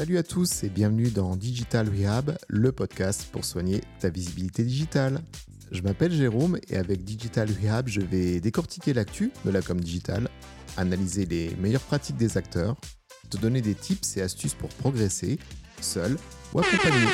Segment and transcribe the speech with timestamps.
[0.00, 5.20] Salut à tous et bienvenue dans Digital Rehab, le podcast pour soigner ta visibilité digitale.
[5.72, 10.30] Je m'appelle Jérôme et avec Digital Rehab, je vais décortiquer l'actu de la com digital,
[10.78, 12.76] analyser les meilleures pratiques des acteurs,
[13.28, 15.38] te donner des tips et astuces pour progresser,
[15.82, 16.16] seul
[16.54, 17.04] ou accompagné.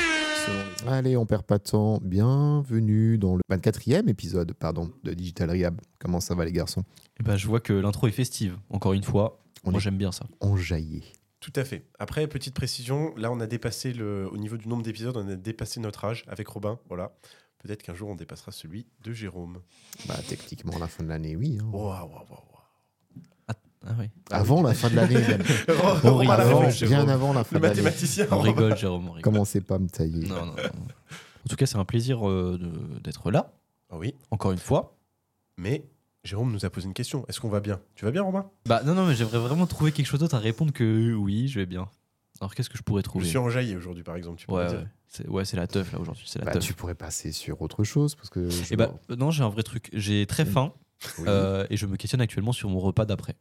[0.87, 1.98] Allez, on perd pas de temps.
[2.00, 5.80] Bienvenue dans le 24e épisode pardon, de Digital Rehab.
[5.98, 6.84] Comment ça va les garçons?
[7.19, 8.56] Eh ben, je vois que l'intro est festive.
[8.70, 10.25] Encore une fois, On moi est- j'aime bien ça.
[10.41, 11.12] On jaillit.
[11.46, 11.86] Tout à fait.
[12.00, 15.36] Après, petite précision, là, on a dépassé le, au niveau du nombre d'épisodes, on a
[15.36, 16.80] dépassé notre âge avec Robin.
[16.88, 17.12] Voilà.
[17.59, 19.60] Peut-être qu'un jour, on dépassera celui de Jérôme.
[20.09, 21.59] Bah, techniquement, la fin de l'année, oui.
[21.62, 21.66] hein.
[21.72, 22.41] Waouh, waouh, waouh, waouh.
[23.88, 24.06] Ah oui.
[24.32, 25.42] Avant la fin de l'année, même.
[26.02, 26.86] On Avant, réfléchi.
[26.86, 27.83] bien avant la fin Le de l'année.
[27.83, 28.27] mathématicien.
[28.33, 29.05] On rigole, Jérôme.
[29.08, 29.22] On rigole.
[29.22, 30.27] Commencez pas à me tailler.
[30.27, 30.62] Non, non, non.
[30.64, 32.58] En tout cas, c'est un plaisir euh,
[33.05, 33.52] d'être là,
[33.91, 34.98] Ah oui, encore une fois.
[35.56, 35.84] mais
[36.27, 37.25] Jérôme nous a posé une question.
[37.29, 37.81] Est-ce qu'on va bien?
[37.95, 40.39] Tu vas bien, Romain Bah non, non, mais j'aimerais vraiment trouver quelque chose d'autre à
[40.41, 41.89] répondre que oui, je vais bien.
[42.41, 44.39] Alors qu'est-ce que je pourrais Je trouver suis enjaillé aujourd'hui, par exemple.
[44.39, 44.87] Tu pourrais Ouais, ouais.
[45.09, 46.65] C'est ouais, c'est la teuf là aujourd'hui, c'est la Bah, teuf.
[46.65, 48.50] tu pourrais passer sur autre chose parce que.
[48.50, 49.89] je Et bah euh, non, j'ai un vrai truc.
[49.95, 50.75] J'ai très faim
[51.19, 51.25] Oui.
[51.28, 53.37] euh, et je me questionne actuellement sur mon repas d'après.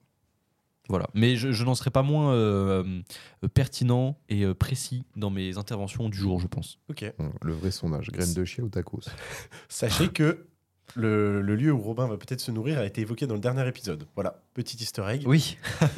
[0.87, 1.07] Voilà.
[1.15, 3.01] Mais je, je n'en serai pas moins euh,
[3.43, 6.77] euh, pertinent et euh, précis dans mes interventions du jour, je pense.
[6.89, 7.03] Ok.
[7.17, 9.01] Hum, Le vrai sondage, graines de chien ou tacos?
[9.67, 10.45] Sachez que
[10.95, 13.67] le, le lieu où Robin va peut-être se nourrir a été évoqué dans le dernier
[13.67, 14.05] épisode.
[14.15, 15.23] Voilà, petit easter egg.
[15.25, 15.57] Oui,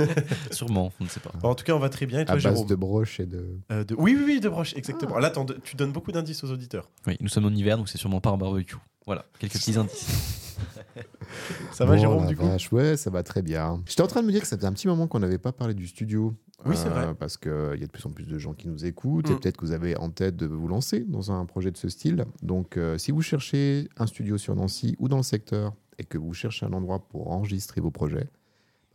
[0.52, 1.32] sûrement, on ne sait pas.
[1.42, 2.22] Bon, en tout cas, on va très bien.
[2.22, 3.46] Et toi, À base Jérôme de broches et de.
[3.72, 5.18] Euh, de- Oui, oui, oui, de broche, exactement.
[5.20, 6.90] Là, t'en- tu donnes beaucoup d'indices aux auditeurs.
[7.06, 8.76] Oui, nous sommes en hiver, donc c'est sûrement pas un barbecue.
[9.06, 10.47] Voilà, quelques petits indices.
[11.72, 13.82] Ça va, Bon, Jérôme, du coup vache, Ouais, ça va très bien.
[13.86, 15.52] J'étais en train de me dire que ça faisait un petit moment qu'on n'avait pas
[15.52, 16.34] parlé du studio.
[16.66, 17.14] Oui, c'est vrai.
[17.14, 19.40] Parce qu'il y a de plus en plus de gens qui nous écoutent et Mm.
[19.40, 22.26] peut-être que vous avez en tête de vous lancer dans un projet de ce style.
[22.42, 26.18] Donc, euh, si vous cherchez un studio sur Nancy ou dans le secteur et que
[26.18, 28.30] vous cherchez un endroit pour enregistrer vos projets,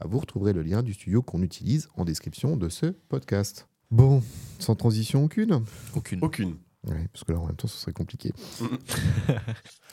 [0.01, 3.69] bah, vous retrouverez le lien du studio qu'on utilise en description de ce podcast.
[3.91, 4.23] Bon,
[4.59, 5.63] sans transition aucune?
[5.95, 6.19] Aucune.
[6.23, 6.57] Aucune.
[6.89, 8.33] Ouais, parce que là, en même temps, ce serait compliqué.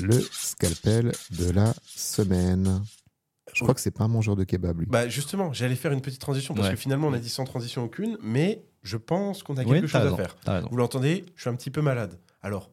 [0.00, 2.82] Le scalpel de la semaine.
[3.52, 4.86] Je crois que c'est pas un mangeur de kebab, lui.
[4.86, 6.74] Bah justement, j'allais faire une petite transition parce Ouais.
[6.74, 10.00] que finalement on a dit sans transition aucune, mais je pense qu'on a quelque chose
[10.06, 10.36] à faire.
[10.70, 12.18] Vous l'entendez, je suis un petit peu malade.
[12.42, 12.70] Alors,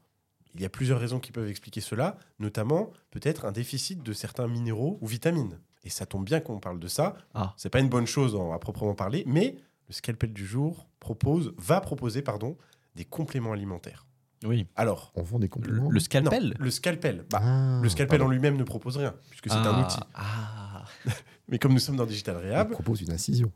[0.55, 4.47] il y a plusieurs raisons qui peuvent expliquer cela, notamment peut-être un déficit de certains
[4.47, 5.59] minéraux ou vitamines.
[5.83, 7.15] Et ça tombe bien qu'on parle de ça.
[7.33, 7.53] Ah.
[7.57, 9.55] C'est pas une bonne chose à proprement parler, mais
[9.87, 12.57] le scalpel du jour propose, va proposer pardon,
[12.95, 14.05] des compléments alimentaires.
[14.45, 14.67] Oui.
[14.75, 15.89] Alors, On vend des Le, compliments.
[15.89, 17.25] le non, scalpel le scalpel.
[17.31, 19.99] Bah, Ah, le scalpel en lui-même ne propose rien, puisque c'est un Ah, outil.
[20.13, 20.85] Ah.
[21.49, 23.51] Mais comme nous sommes dans Digital Il Rehab, propose une incision.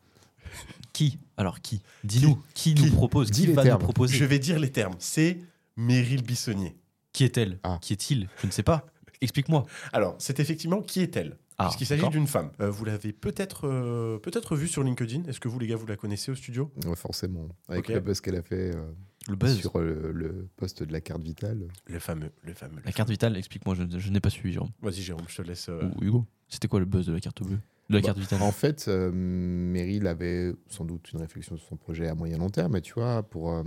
[0.94, 1.20] Qui?
[1.38, 1.81] Alors qui?
[2.03, 2.41] Dis-nous.
[2.53, 3.31] Qui, nous propose?
[3.31, 3.80] Dis Qui les va termes.
[3.80, 4.16] nous proposer?
[4.18, 4.96] Je vais dire les termes.
[5.00, 5.40] C'est
[5.78, 6.75] Meryl Bissonnier.
[7.14, 7.59] Qui est-elle?
[7.64, 7.78] Ah.
[7.81, 8.28] Qui est-il?
[8.41, 8.86] Je ne sais pas.
[9.22, 9.66] Explique-moi.
[9.94, 12.52] Alors, c'est effectivement qui est-elle Ah, Puisqu'il s'agit d'une femme.
[12.59, 15.24] Euh, vous l'avez peut-être euh, peut-être vue sur LinkedIn.
[15.30, 16.72] Est-ce que vous, les gars, vous la connaissez au studio?
[16.86, 17.47] Ouais, forcément.
[17.70, 17.94] Avec Ok.
[17.96, 18.91] le buzz qu'elle a fait euh,
[19.28, 19.56] Le buzz.
[19.58, 21.68] sur euh, le poste de la carte vitale.
[21.88, 22.82] Le fameux, le fameux.
[22.86, 24.72] La carte vitale, explique-moi, je, je n'ai pas suivi, Jérôme.
[24.82, 25.70] Vas-y, Jérôme, je te laisse.
[25.70, 26.26] euh, Ou Hugo.
[26.48, 27.59] C'était quoi le buzz de la carte bleue
[27.90, 28.42] De la Bah, carte vitale?
[28.42, 32.50] En fait, euh, Meryl avait sans doute une réflexion sur son projet à moyen long
[32.50, 33.64] terme, mais tu vois, pour euh,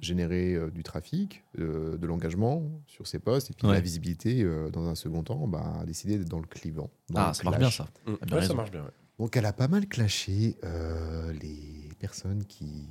[0.00, 4.42] générer euh, du trafic, euh, de l'engagement sur ses postes, et puis de la visibilité
[4.42, 6.90] euh, dans un second temps, bah, a décidé d'être dans le clivant.
[7.10, 7.88] dans Ah, le ça marche bien ça.
[8.06, 8.82] mm, ouais, ça marche bien.
[8.84, 8.90] ouais.
[9.18, 12.86] Donc elle a pas mal clashé euh, les personnes qui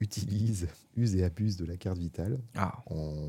[0.00, 2.82] utilisent, usent et abusent de la carte vitale Ah.
[2.86, 3.28] en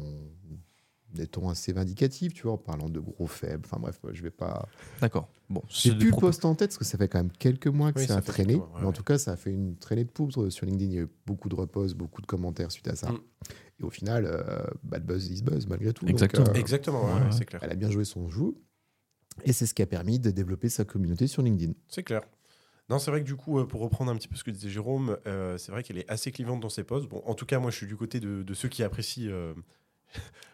[1.18, 3.64] étant assez vindicatif, tu vois, en parlant de gros faibles.
[3.66, 4.68] Enfin bref, je vais pas.
[5.00, 5.30] D'accord.
[5.50, 7.68] Bon, J'ai plus le propos- post en tête parce que ça fait quand même quelques
[7.68, 8.54] mois que Oui, ça ça a traîné.
[8.56, 10.66] quelques mois, ouais, mais en tout cas, ça a fait une traînée de poudre sur
[10.66, 10.92] LinkedIn.
[10.92, 13.12] Il y a eu beaucoup de repos, beaucoup de commentaires suite à ça.
[13.12, 13.20] Mm.
[13.80, 16.04] Et au final, euh, bad buzz is buzz malgré tout.
[16.06, 16.50] Donc, Exactement.
[16.50, 17.32] euh, Exactement, ouais, ouais.
[17.32, 17.62] c'est clair.
[17.64, 18.56] elle a bien joué son jeu.
[19.46, 21.74] Et c'est ce qui a permis de développer sa communauté sur LinkedIn.
[21.88, 22.24] C'est clair.
[22.90, 24.70] Non, c'est vrai que du coup, euh, pour reprendre un petit peu ce que disait
[24.70, 27.08] Jérôme, euh, c'est vrai qu'elle est assez clivante dans ses posts.
[27.08, 29.54] Bon, en tout cas, moi, je suis du côté de, de ceux qui apprécient euh,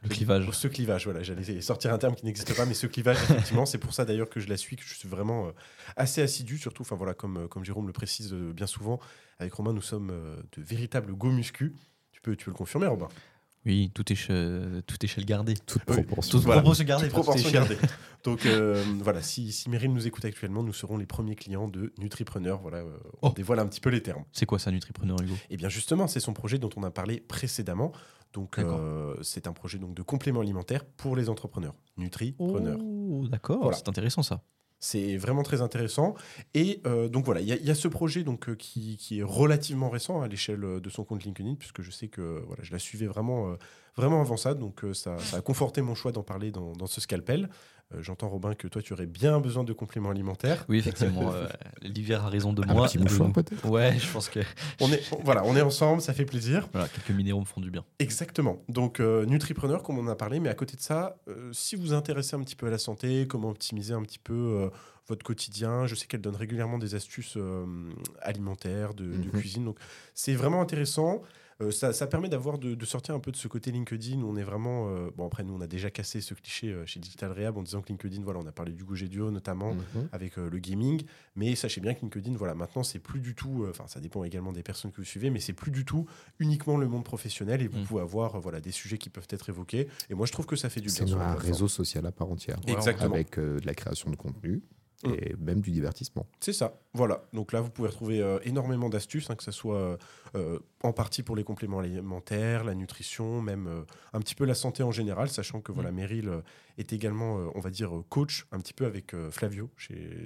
[0.04, 0.50] Le clivage.
[0.52, 3.78] Ce clivage, voilà, j'allais sortir un terme qui n'existe pas, mais ce clivage, effectivement, c'est
[3.78, 5.52] pour ça d'ailleurs que je la suis, que je suis vraiment euh,
[5.98, 9.00] assez assidu, surtout, enfin voilà, comme, comme Jérôme le précise bien souvent,
[9.40, 10.12] avec Romain, nous sommes
[10.54, 11.74] de véritables go muscu.
[12.12, 13.10] Tu peux, tu peux le confirmer, Robin
[13.66, 15.54] Oui, tout, éche- toute échelle gardée.
[15.66, 16.32] Toute proportion.
[16.32, 16.62] Toute Voilà.
[16.62, 17.06] proportion gardée.
[17.06, 17.54] Toute proportion échelle.
[17.68, 17.78] gardée.
[18.24, 21.94] Donc euh, voilà, si, si Meryl nous écoute actuellement, nous serons les premiers clients de
[22.00, 22.60] Nutripreneur.
[22.62, 23.34] Voilà, euh, on Oh.
[23.36, 24.24] dévoile un petit peu les termes.
[24.32, 25.36] C'est quoi ça, Nutripreneur, Hugo?
[25.50, 27.92] Et bien justement, c'est son projet dont on a parlé précédemment.
[28.34, 31.74] Donc euh, c'est un projet donc de complément alimentaire pour les entrepreneurs.
[31.98, 32.78] Nutripreneur.
[32.82, 33.78] Oh, d'accord, Voilà.
[33.78, 34.42] c'est intéressant ça.
[34.82, 36.16] C'est vraiment très intéressant.
[36.56, 39.90] Et euh, donc voilà, il y, a- ce projet donc, euh, qui, qui est relativement
[39.90, 42.80] récent à l'échelle euh, de son compte LinkedIn, puisque je sais que voilà, je la
[42.80, 43.56] suivais vraiment
[43.96, 44.56] vraiment avant ça.
[44.56, 47.50] Donc ça, a conforté mon choix d'en parler dans ce scalpel.
[47.94, 50.66] Euh, J'entends Robin que toi tu aurais bien besoin de compléments alimentaires.
[50.70, 51.32] Oui, effectivement.
[51.34, 51.48] euh,
[51.82, 52.88] L'hiver a raison de Un moi.
[52.88, 54.40] petit mouchoir Euh, peut-être Ouais, je pense que
[54.80, 56.68] On est, voilà, on est ensemble, ça fait plaisir.
[56.72, 57.84] voilà, quelques minéraux me font du bien.
[58.00, 58.64] Exactement.
[58.70, 61.76] Donc, euh, Nutripreneur, comme on en a parlé, mais à côté de ça, euh, si
[61.76, 64.70] vous vous intéressez un petit peu à la santé, comment optimiser un petit peu euh,
[65.08, 67.66] votre quotidien, je sais qu'elle donne régulièrement des astuces euh,
[68.22, 69.32] alimentaires, de, de Mhm.
[69.32, 69.66] cuisine.
[69.66, 69.78] Donc,
[70.14, 71.22] c'est vraiment intéressant.
[71.62, 74.28] Euh, ça, ça permet d'avoir de, de sortir un peu de ce côté LinkedIn où
[74.30, 74.90] on est vraiment.
[74.90, 77.62] euh, bon, après, nous, on a déjà cassé ce cliché euh, chez Digital Rehab en
[77.64, 80.10] disant que LinkedIn, voilà, on a parlé du Gouget Duo notamment Mhm.
[80.12, 81.04] avec euh, le gaming.
[81.36, 83.64] Mais sachez bien que LinkedIn, voilà, maintenant, c'est plus du tout.
[83.64, 86.06] euh, Enfin, ça dépend également des personnes que vous suivez, mais c'est plus du tout
[86.40, 87.84] uniquement le monde professionnel et vous Mm.
[87.84, 89.88] pouvent avoir euh, voilà, des sujets qui peuvent être évoqués.
[90.10, 91.18] Et moi, je trouve que ça fait du C'est bien.
[91.18, 92.60] la un réseau social à part entière.
[92.68, 93.14] Exactement.
[93.14, 94.62] Avec euh, de la création de contenu
[95.04, 95.14] Mm.
[95.14, 96.28] et même du divertissement.
[96.40, 97.24] C'est ça, voilà.
[97.34, 99.98] Donc là, vous pouvez retrouver euh, énormément d'astuces, hein, que ce soit euh,
[100.36, 103.82] euh, en partie pour les compléments alimentaires, la nutrition, même euh,
[104.14, 106.42] un petit peu la santé en général, sachant que voilà, Meryl euh,
[106.78, 109.70] est également, on va dire, coach un petit peu avec Flavio.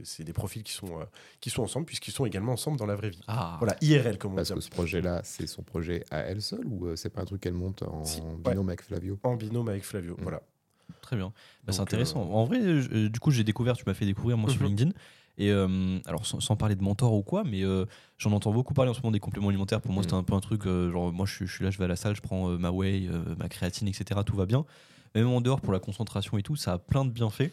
[0.04, 1.00] C'est des profils qui sont,
[1.42, 3.22] qui sont ensemble, puisqu'ils sont également ensemble dans la vraie vie.
[3.28, 4.54] Ah, Voilà, IRL, comme on Parce dit.
[4.54, 7.42] un que ce projet-là, c'est son projet à elle seule ou c'est pas un truc
[7.42, 9.18] qu'elle monte en Si, binôme avec Flavio?
[9.24, 10.22] En binôme avec Flavio, Mm.
[10.24, 10.42] voilà.
[11.02, 11.34] Très bien.
[11.66, 12.22] Bah, c'est intéressant.
[12.22, 14.62] euh, En vrai, je- euh, du coup, j'ai découvert, tu m'as fait découvrir moi sur
[14.62, 14.68] Mhm.
[14.70, 14.92] LinkedIn.
[15.38, 17.86] Et euh, alors, sans, sans parler de mentor ou quoi, mais euh,
[18.18, 19.82] j'en entends beaucoup parler en ce moment des compléments alimentaires.
[19.82, 20.10] Pour moi, Mhm.
[20.10, 21.88] c'est un peu un truc, genre, moi, je, suis- je suis là, je vais à
[21.90, 24.22] la salle, je prends ma whey, ma créatine, etc.
[24.26, 24.66] Tout va bien.
[25.14, 27.52] Même en dehors, pour la concentration et tout, ça a plein de bienfaits.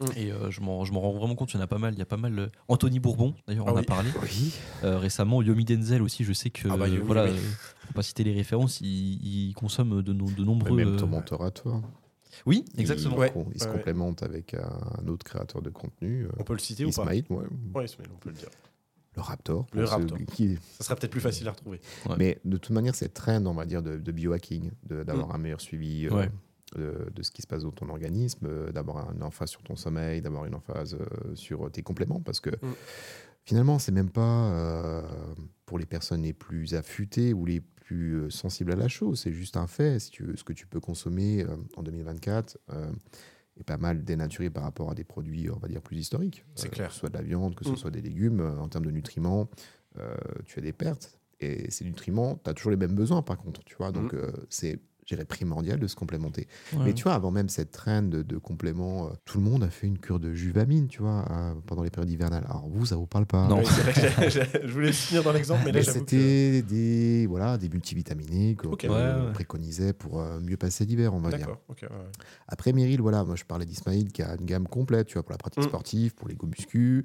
[0.00, 0.08] Mhm.
[0.16, 1.94] Et euh, je m'en rends vraiment compte, il y en a pas mal.
[1.94, 2.38] Il y a pas mal.
[2.38, 4.52] euh, Anthony Bourbon, d'ailleurs, Ah on a parlé Oui.
[4.84, 5.40] euh, récemment.
[5.42, 7.38] Yomi Denzel aussi, je sais que, Ah bah, Yomi, voilà, oui.
[7.94, 10.76] pas citer les références, il, il consomme de, no- de nombreux.
[10.76, 11.80] même euh, ton mentor à toi.
[12.46, 13.16] Oui, exactement.
[13.16, 13.32] Ouais.
[13.54, 16.90] Il, se Ouais, avec un autre créateur de contenu, euh, On peut le citer ou
[16.90, 17.44] pas Ismail, ouais,
[17.74, 18.48] Oui, Ismail, on peut le dire.
[19.16, 19.66] le Raptor.
[19.72, 20.18] Le Raptor.
[20.32, 21.80] qui- Ça sera peut-être plus facile à retrouver.
[22.08, 22.16] Ouais.
[22.18, 25.60] Mais de toute manière, cette trend, on va dire, de, de biohacking, d'avoir un meilleur
[25.60, 26.30] suivi euh, Ouais.
[26.76, 29.76] de, de ce qui se passe dans ton organisme, euh, d'avoir une emphase sur ton
[29.76, 32.50] sommeil, d'avoir une emphase euh, sur tes compléments, parce que
[33.44, 35.02] finalement, c'est même pas euh,
[35.66, 37.62] pour les personnes les plus affûtées ou les
[37.92, 39.98] plus euh, sensibles à la chose, c'est juste un fait.
[40.00, 42.90] Si tu veux, ce que tu peux consommer euh, en 2024 euh,
[43.58, 46.44] est pas mal dénaturé par rapport à des produits, on va dire, plus historiques.
[46.54, 46.88] C'est Euh, clair.
[46.88, 47.76] Que ce soit de la viande, que ce Mm.
[47.76, 49.48] soit des légumes, en termes de nutriments,
[50.46, 51.18] tu as des pertes.
[51.40, 53.92] Et ces nutriments, tu as toujours les mêmes besoins, par contre, tu vois.
[53.92, 54.16] Donc, Mm.
[54.16, 56.46] euh, c'est je dirais, primordial de se complémenter.
[56.74, 56.84] Ouais.
[56.84, 59.68] Mais tu vois, avant même cette trend de, de compléments, euh, tout le monde a
[59.70, 62.44] fait une cure de juvamine, tu vois, euh, pendant les périodes hivernales.
[62.48, 63.62] Alors vous, ça vous parle pas Non.
[63.62, 67.68] Vrai que je voulais finir dans l'exemple, mais là, Mais que- c'était des, voilà, des
[67.68, 68.86] multivitaminés qu'on Ok.
[68.86, 69.32] qu'on Ouais, ouais.
[69.32, 71.48] préconisait pour euh, mieux passer l'hiver, on va dire.
[72.48, 75.32] Après Meryl, voilà, moi je parlais d'Ismaïl qui a une gamme complète, tu vois, pour
[75.32, 75.68] la pratique Mm.
[75.68, 77.04] sportive, pour les muscu,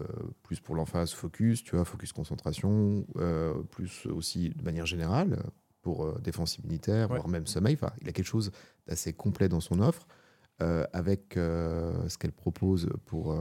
[0.00, 0.04] euh,
[0.42, 5.38] plus pour l'emphase focus, tu vois, focus concentration, euh, plus aussi de manière générale
[5.88, 7.16] pour euh, défense immunitaire, Ouais.
[7.16, 7.74] voire même sommeil.
[7.74, 8.50] Enfin, il a quelque chose
[8.86, 10.06] d'assez complet dans son offre,
[10.60, 13.34] euh, avec euh, ce qu'elle propose pour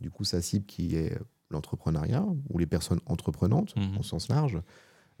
[0.00, 1.16] du coup sa cible qui est
[1.50, 3.98] l'entrepreneuriat ou les personnes entreprenantes Mhm.
[3.98, 4.60] au sens large.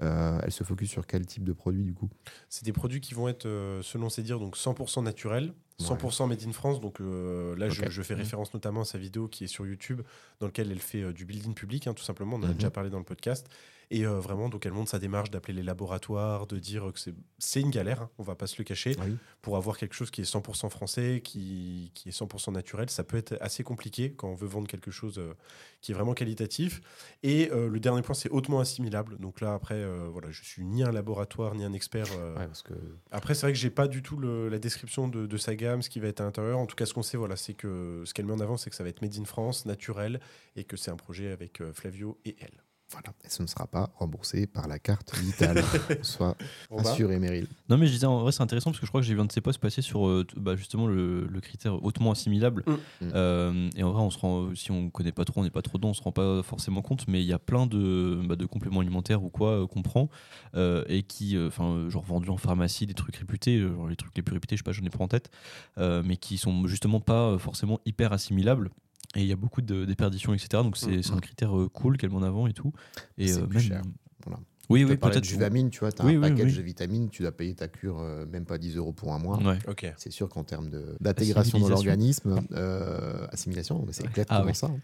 [0.02, 2.10] Euh, elle se focus sur quel type de produit du coup?
[2.50, 6.42] C'est des produits qui vont être, euh, selon ses dires, donc 100% naturels, 100% made
[6.46, 6.80] in France.
[6.82, 8.20] Donc euh, là, je, fais Mhm.
[8.20, 10.02] référence notamment à sa vidéo qui est sur YouTube,
[10.40, 12.36] dans laquelle elle fait du building public, hein, tout simplement.
[12.36, 12.54] On en a Mhm.
[12.56, 13.48] déjà parlé dans le podcast.
[13.90, 16.98] Et euh, vraiment, donc elle montre sa démarche d'appeler les laboratoires, de dire que
[17.38, 18.96] c'est- une galère, hein, on va pas se le cacher.
[19.04, 19.16] Oui.
[19.42, 23.16] Pour avoir quelque chose qui est 100% français, qui, qui est 100% naturel, ça peut
[23.16, 25.34] être assez compliqué quand on veut vendre quelque chose euh,
[25.80, 26.80] qui est vraiment qualitatif.
[27.22, 29.18] Et euh, le dernier point, c'est hautement assimilable.
[29.18, 32.06] Donc là, après, voilà, je suis ni un laboratoire, ni un expert.
[32.36, 32.74] Ouais, parce que
[33.12, 35.80] après, c'est vrai que j'ai pas du tout le- la description de, de sa gamme,
[35.82, 36.58] ce qui va être à l'intérieur.
[36.58, 38.68] En tout cas, ce qu'on sait, voilà, c'est que ce qu'elle met en avant, c'est
[38.70, 40.20] que ça va être made in France, naturel,
[40.56, 42.62] et que c'est un projet avec Flavio et elle.
[42.90, 45.62] Voilà, et ce ne sera pas remboursé par la carte vitale.
[46.02, 46.36] Soit
[46.78, 47.48] assuré, Meryl.
[47.68, 49.20] Non, mais je disais en vrai, c'est intéressant parce que je crois que j'ai vu
[49.20, 52.62] un de ses posts passer sur euh, bah, justement le, le critère hautement assimilable.
[52.66, 52.72] Mm.
[52.72, 53.10] Mm.
[53.14, 55.62] Euh, et en vrai, on se rend, si on connaît pas trop, on n'est pas
[55.62, 58.36] trop dedans, on se rend pas forcément compte, mais il y a plein de, bah,
[58.36, 60.08] de compléments alimentaires ou quoi euh, qu'on prend
[60.54, 63.96] euh, et qui, euh, enfin, genre vendus en pharmacie, des trucs réputés, euh, genre les
[63.96, 65.30] trucs les plus réputés, je sais pas, j'en ai pas en tête,
[65.78, 68.70] euh, mais qui sont justement pas euh, forcément hyper assimilables.
[69.16, 70.62] Et il y a beaucoup de déperditions, etc.
[70.62, 71.02] Donc c'est Mm.
[71.02, 72.72] c'est un critère euh, cool qu'elle met en avant et tout.
[73.18, 73.82] Et C'est euh, plus cher.
[74.24, 74.38] Voilà.
[74.68, 75.24] Oui, oui, peut-être.
[75.24, 76.56] Juvamine, tu vois, tu as Oui, un oui, package oui.
[76.58, 79.38] de vitamines, tu dois payer ta cure euh, même pas 10 euros pour un mois.
[79.42, 79.58] Ouais.
[79.96, 84.66] C'est sûr qu'en termes de- d'intégration dans l'organisme, euh, assimilation, mais c'est exactement Ah ça.
[84.66, 84.78] hein.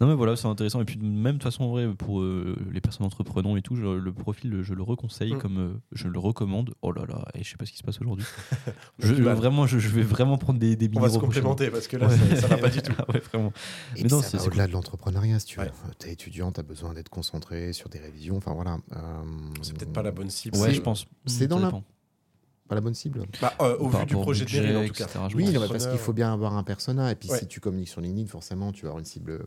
[0.00, 0.82] Non mais voilà, c'est intéressant.
[0.82, 3.76] Et puis même de toute façon, en vrai, pour euh, les personnes entreprenantes et tout,
[3.76, 5.38] je- le profil, je le reconseille Mm.
[5.38, 6.74] comme euh, je le recommande.
[6.82, 8.26] Oh là là, et je sais pas ce qui se passe aujourd'hui.
[8.98, 11.96] Je, vraiment, je, je vais vraiment prendre des, des On va se complémenter parce que
[11.96, 12.16] là, Ouais.
[12.16, 12.92] ça, ça va pas du tout.
[12.98, 13.52] Ah ouais, vraiment.
[13.96, 15.64] Et Mais non, c'est- au-delà de l'entrepreneuriat, si tu veux.
[15.66, 15.72] Ouais.
[15.98, 18.36] T'es étudiant, t'as besoin d'être concentré sur des révisions.
[18.36, 18.78] Enfin voilà.
[18.92, 18.98] Euh,
[19.62, 20.58] C'est peut-être pas la bonne cible.
[20.58, 21.06] Ouais, je pense.
[21.26, 23.22] c'est dans la- pas la bonne cible.
[23.40, 25.04] Bah, euh, au Par vu du projet de en tout cas.
[25.04, 27.12] etc., Oui, mais parce qu'il faut bien avoir un persona.
[27.12, 27.38] Et puis Ouais.
[27.38, 29.44] si tu communiques sur LinkedIn, forcément, tu vas avoir une cible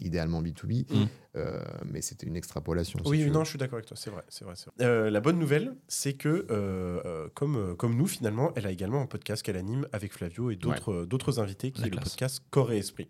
[0.00, 0.86] idéalement B2B.
[0.92, 1.06] Mm.
[1.36, 2.98] Euh, mais c'était une extrapolation.
[3.04, 4.22] si Oui, non, je suis d'accord avec toi, c'est vrai.
[4.28, 4.54] c'est vrai.
[4.80, 9.06] Euh, la bonne nouvelle, c'est que, euh, comme, comme nous, finalement, elle a également un
[9.06, 12.72] podcast qu'elle anime avec Flavio et d'autres d'autres invités, qui La est le podcast Corps
[12.72, 13.08] et Esprit.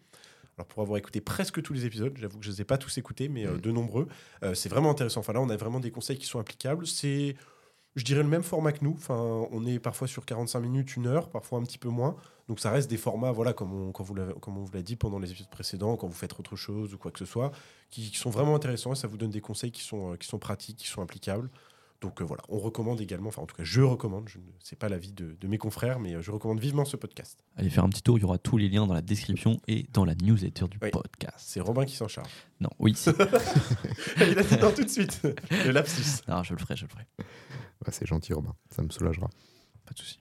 [0.59, 2.76] Alors, pour avoir écouté presque tous les épisodes, j'avoue que je ne les ai pas
[2.76, 3.61] tous écoutés, mais euh, Mm.
[3.62, 4.09] de nombreux,
[4.42, 5.20] euh, c'est vraiment intéressant.
[5.20, 6.87] Enfin, là, on a vraiment des conseils qui sont applicables.
[6.87, 7.35] C'est,
[7.97, 8.92] je dirais, le même format que nous.
[8.92, 12.16] Enfin, on est parfois sur 45 minutes, une heure, parfois un petit peu moins.
[12.49, 14.97] Donc, ça reste des formats, voilà, comme on, comme vous comme on vous l'a dit
[14.97, 17.52] pendant les épisodes précédents, quand vous faites autre chose ou quoi que ce soit,
[17.90, 20.26] qui, qui sont vraiment intéressants et ça vous donne des conseils qui sont, euh, qui
[20.26, 21.50] sont pratiques, qui sont applicables.
[22.00, 24.75] Donc euh, voilà, on recommande également, enfin en tout cas je recommande, je ne sais
[24.75, 27.45] pas l'avis de, de mes confrères, mais euh, je recommande vivement ce podcast.
[27.57, 29.87] Allez faire un petit tour, il y aura tous les liens dans la description et
[29.92, 30.90] dans la newsletter du Oui.
[30.92, 31.37] podcast.
[31.47, 32.30] C'est Robin qui s'en charge.
[32.61, 32.92] Non, oui,
[34.16, 36.23] Il a dit non tout de suite, le lapsus.
[36.26, 37.07] non, je le ferai, je le ferai.
[37.19, 38.54] Ouais, c'est gentil, Robin.
[38.71, 39.28] Ça me soulagera.
[39.85, 40.21] Pas de souci.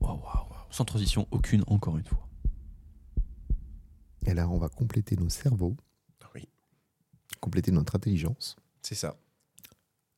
[0.00, 0.46] Waouh, waouh, waouh.
[0.70, 2.28] Sans transition aucune, encore une fois.
[4.26, 5.76] Et là, on va compléter nos cerveaux,
[6.34, 6.48] Oui,
[7.40, 8.54] compléter notre intelligence.
[8.82, 9.16] c'est ça.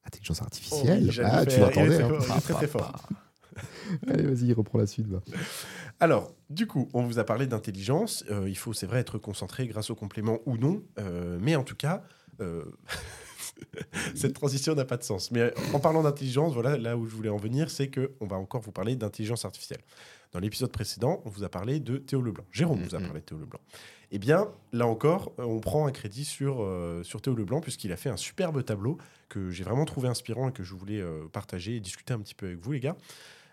[0.04, 1.04] Intelligence Oh artificielle.
[1.08, 2.18] oui, ah, tu est hein.
[2.40, 3.08] très très, fort.
[4.08, 5.06] Allez, vas-y, reprends la suite.
[6.00, 8.24] Alors, du coup, on vous a parlé d'intelligence.
[8.30, 10.82] Euh, il faut, c'est vrai, être concentré grâce au complément ou non.
[10.98, 12.02] Euh, mais en tout cas,
[12.40, 12.64] euh,
[14.14, 15.30] cette transition n'a pas de sens.
[15.30, 18.36] Mais en parlant d'intelligence, voilà, là où je voulais en venir, c'est que on va
[18.36, 19.82] encore vous parler d'intelligence artificielle.
[20.32, 22.44] Dans l'épisode précédent, on vous a parlé de Théo Leblanc.
[22.50, 23.04] Jérôme vous a Mhm.
[23.06, 23.60] parlé de Théo Leblanc.
[24.12, 27.92] Eh bien, là encore, euh, on prend un crédit sur, euh, sur Théo Leblanc, puisqu'il
[27.92, 28.96] a fait un superbe tableau
[29.28, 32.34] que j'ai vraiment trouvé inspirant et que je voulais euh, partager et discuter un petit
[32.34, 32.96] peu avec vous, les gars.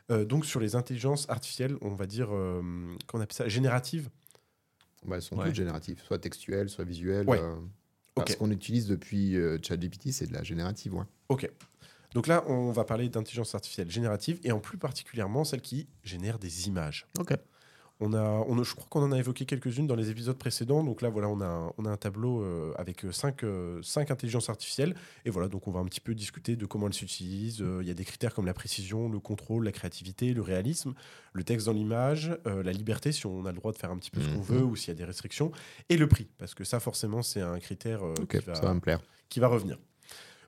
[0.09, 2.61] Euh, donc, sur les intelligences artificielles, on va dire, euh,
[3.07, 4.09] qu'on appelle ça, génératives.
[5.05, 5.45] Bah, elles sont Ouais.
[5.47, 7.27] toutes génératives, soit textuelles, soit visuelles.
[7.27, 7.39] Ouais.
[7.39, 7.55] euh,
[8.15, 8.31] Ok.
[8.31, 10.93] Ce qu'on utilise depuis euh, ChatGPT, c'est de la générative.
[10.93, 11.05] Ouais.
[11.29, 11.49] Ok.
[12.13, 16.39] Donc là, on va parler d'intelligence artificielle générative et en plus particulièrement celle qui génère
[16.39, 17.07] des images.
[17.19, 17.33] Ok.
[18.01, 20.85] On a, on je crois qu'on en a évoqué quelques-unes dans les épisodes précédents.
[20.85, 23.81] Donc là, voilà, on a, un- on a un tableau euh, avec euh, cinq, euh,
[23.83, 24.95] cinq intelligences artificielles.
[25.25, 27.61] Et voilà, donc on va un petit peu discuter de comment elles s'utilisent.
[27.61, 30.93] Euh, Il y a des critères comme la précision, le contrôle, la créativité, le réalisme,
[31.33, 34.11] le texte dans l'image, la liberté, si on a le droit de faire un petit
[34.11, 34.43] peu ce qu'on Mhm.
[34.45, 35.51] veut ou s'il y a des restrictions,
[35.89, 36.27] et le prix.
[36.37, 37.99] Parce que ça, forcément, c'est un critère
[38.29, 39.01] qui, va, ça va me plaire.
[39.27, 39.77] qui va revenir.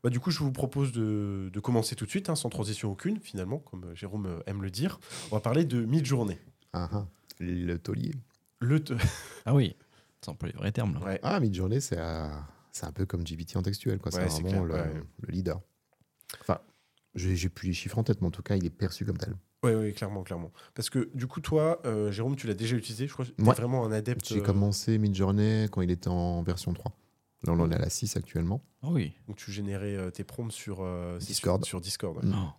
[0.04, 2.92] Bah, du coup, je vous propose de, de commencer tout de suite, hein, sans transition
[2.92, 5.00] aucune, finalement, comme euh, Jérôme euh, aime le dire.
[5.32, 6.40] On va parler de mid-journée.
[6.74, 7.08] Ah, ah.
[7.40, 8.12] Le taulier.
[8.60, 8.94] Le te-
[9.46, 9.76] Ah oui,
[10.22, 11.06] c'est un peu les vrais termes là.
[11.06, 11.20] Ouais.
[11.24, 12.28] Ah, Midjourney, c'est euh,
[12.72, 14.00] c'est un peu comme GPT en textuel.
[14.00, 14.14] quoi.
[14.14, 15.02] Ouais, c'est c'est vraiment le, clair, ouais.
[15.22, 15.60] le leader.
[16.42, 16.60] Enfin,
[17.16, 19.18] j'ai j'ai plus les chiffres en tête, mais en tout cas, il est perçu comme
[19.18, 19.36] tel.
[19.64, 20.52] Oui, oui, clairement, clairement.
[20.74, 23.06] Parce que du coup, toi, euh, Jérôme, tu l'as déjà utilisé.
[23.08, 23.54] Je crois que tu es Ouais.
[23.54, 24.28] vraiment un adepte.
[24.30, 26.92] J'ai commencé Midjourney quand il était en version 3.
[27.44, 28.62] Là, on en est à la 6 actuellement.
[28.84, 29.14] Ah oui.
[29.28, 31.64] Donc, tu générais euh, tes prompts sur euh, c'est Discord.
[31.64, 32.18] Sur, sur Discord.
[32.18, 32.26] ouais.
[32.30, 32.34] Mm.
[32.36, 32.56] Ah.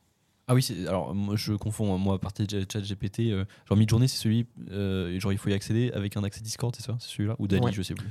[0.48, 4.16] Ah oui, alors moi je confonds, moi à partir de ChatGPT, euh, genre mid-journée c'est
[4.18, 6.96] celui, euh, genre il faut y accéder avec un accès Discord, c'est ça?
[7.00, 7.36] C'est celui-là?
[7.38, 7.72] Ou Dali, Ouais.
[7.72, 8.08] je sais plus.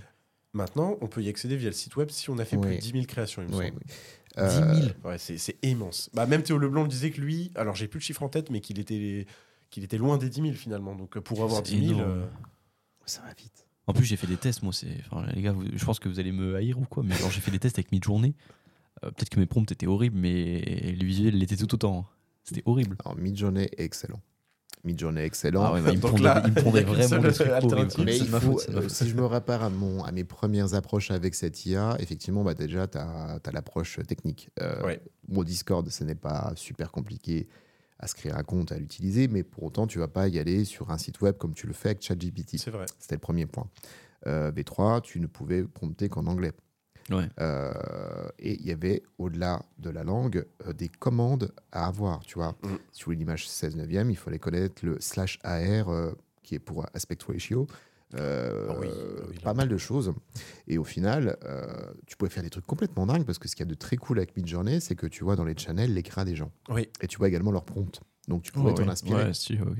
[0.53, 2.79] Maintenant, on peut y accéder via le site web si on a fait plus de
[2.81, 3.81] 10 000 créations, il me Ouais, semble.
[3.85, 3.93] oui.
[4.37, 6.09] 10 Euh, 000 Ouais, c'est immense.
[6.13, 8.49] Bah, même Théo Leblanc le disait que lui, alors j'ai plus le chiffre en tête,
[8.49, 9.27] mais qu'il était,
[9.69, 10.95] qu'il était loin des 10 000 finalement.
[10.95, 11.99] Donc, pour avoir C'est 10 000.
[11.99, 12.11] énorme.
[12.11, 12.25] euh,
[13.05, 13.67] Ça va vite.
[13.88, 14.95] En plus j'ai fait des tests, moi c'est.
[15.09, 17.31] Enfin les gars, vous- je pense que vous allez me haïr ou quoi, mais genre
[17.31, 18.35] j'ai fait des tests avec mid-journée.
[19.03, 20.61] Euh, Peut-être que mes prompts étaient horribles, mais
[20.97, 22.00] le visuel l'était tout autant.
[22.00, 22.05] hein.
[22.43, 22.95] C'était horrible.
[23.05, 24.19] Alors, Midjourney est excellent.
[24.83, 25.63] Midjourney est excellent.
[25.63, 26.51] Ah ouais, bah, il me là, il
[26.85, 27.91] vraiment des trucs horribles.
[28.03, 31.11] Mais il faut, faute, euh, si je me répare à, mon, à mes premières approches
[31.11, 34.50] avec cette IA, effectivement, bah déjà, tu as, l'approche technique.
[34.59, 35.00] Euh, Ouais.
[35.27, 37.47] Bon, Discord, ce n'est pas super compliqué
[38.01, 40.65] à se créer un compte, à l'utiliser, mais pour autant, tu vas pas y aller
[40.65, 42.58] sur un site web comme tu le fais avec ChatGPT.
[42.58, 42.86] C'est vrai.
[43.00, 43.70] C'était le premier point.
[44.27, 46.51] Euh, V3, tu ne pouvais prompter qu'en anglais.
[47.10, 47.27] Ouais.
[47.39, 47.72] Euh,
[48.39, 52.20] et il y avait, au-delà de la langue, euh, des commandes à avoir.
[52.22, 52.67] Tu vois, Mm.
[52.91, 56.12] si tu voulais l'image 16 neuvième, il fallait connaître le slash AR, euh,
[56.43, 57.67] qui est pour aspect ratio.
[58.15, 60.13] Euh, Ah oui, ah oui, pas mal de choses.
[60.68, 61.65] Et au final, euh,
[62.08, 63.98] tu pouvais faire des trucs complètement dingues parce que ce qu'il y a de très
[63.98, 66.51] cool avec Midjourney, c'est que tu vois dans les channels l'écran des gens.
[66.70, 66.89] Oui.
[67.01, 68.01] Et tu vois également leurs prompts.
[68.27, 69.25] Donc tu pouvais Oh, t'en inspirer.
[69.25, 69.80] Ouais, si, ok.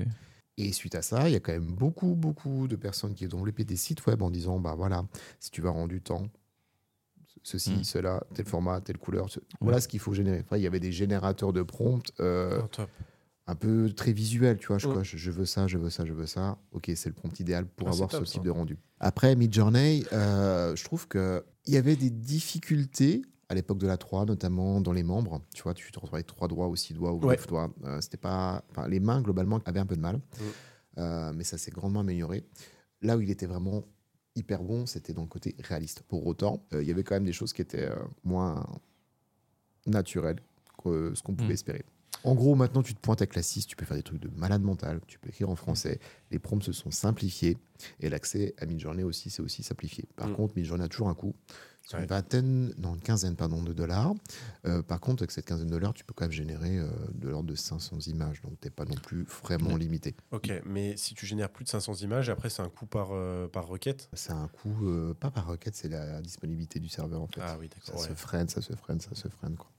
[0.58, 3.30] Et suite à ça, il y a quand même beaucoup, beaucoup de personnes qui ont
[3.38, 5.06] développé des sites web en disant bah voilà,
[5.40, 6.24] si tu vas rendre du temps,
[7.44, 7.84] ceci, Mm.
[7.84, 10.42] cela, tel format, telle couleur, ce- voilà ce qu'il faut générer.
[10.44, 12.90] Enfin, il y avait des générateurs de prompts euh, Oh, top.
[13.51, 14.77] Un peu très visuels, tu vois.
[14.77, 14.93] Je, Mm.
[14.93, 16.58] coche, je veux ça, je veux ça, je veux ça.
[16.72, 18.31] Ok, c'est le prompt idéal pour Ah, avoir top, ce ça.
[18.34, 18.77] type de rendu.
[19.00, 24.25] Après, Midjourney, euh, je trouve qu'il y avait des difficultés à l'époque de la 3,
[24.25, 25.41] notamment dans les membres.
[25.53, 27.36] Tu vois, tu te retrouvais avec 3 doigts ou 6 doigts ou Ouais.
[27.36, 27.74] 9 doigts.
[27.84, 28.63] Euh, C'était pas...
[28.72, 30.15] enfin, les mains, globalement, avaient un peu de mal.
[30.17, 30.41] Mm.
[31.00, 32.46] Euh, mais ça s'est grandement amélioré.
[33.01, 33.84] Là où il était vraiment
[34.36, 36.03] hyper bon, c'était dans le côté réaliste.
[36.08, 37.89] Pour autant, euh, il y avait quand même des choses qui étaient
[38.24, 38.65] moins
[39.86, 40.39] naturelles
[40.84, 41.53] que ce qu'on pouvait Mm.
[41.53, 41.86] espérer.
[42.24, 44.30] En gros, maintenant, tu te pointes avec la 6, tu peux faire des trucs de
[44.36, 46.00] malade mental, tu peux écrire en français.
[46.30, 47.58] Les prompts se sont simplifiés
[48.00, 50.08] et l'accès à Midjourney aussi, c'est aussi simplifié.
[50.16, 50.36] Par Mm.
[50.36, 51.34] contre, Midjourney a toujours un coût.
[51.84, 52.04] C'est Ouais.
[52.04, 54.13] une vingtaine, non, une quinzaine pardon, de dollars.
[54.68, 57.28] Euh, par contre, avec cette quinzaine de dollars, tu peux quand même générer euh, de
[57.28, 58.40] l'ordre de 500 images.
[58.44, 59.80] Donc, tu n'es pas non plus vraiment Ouais.
[59.80, 60.16] limité.
[60.30, 63.48] Ok, mais si tu génères plus de 500 images, après, c'est un coût par, euh,
[63.48, 64.10] par requête?
[64.13, 67.42] C'est un coût, euh, pas par requête, c'est la disponibilité du serveur en fait.
[67.44, 68.04] Ah oui, ça d'accord.
[68.06, 68.16] se ouais.
[68.16, 69.56] freine, ça se freine, ça se freine.
[69.56, 69.72] Quoi.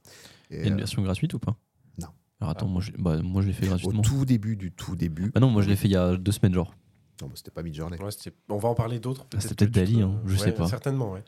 [0.51, 1.57] Et, Il y a une euh, version gratuite ou pas?
[1.99, 2.09] Non.
[2.43, 2.73] Alors attends, Ah.
[2.73, 4.03] moi, je, bah, moi je l'ai fait au gratuitement.
[4.03, 6.33] tout début du tout début, Bah non, moi je l'ai fait il y a deux
[6.33, 6.75] semaines, genre.
[7.21, 7.63] non, bah, c'était pas.
[7.63, 9.27] Ouais, c'était- on va en parler d'autres.
[9.35, 10.67] Ah, c'était peut-être Dali, hein, je ouais, sais pas.
[10.67, 11.23] Certainement, ouais.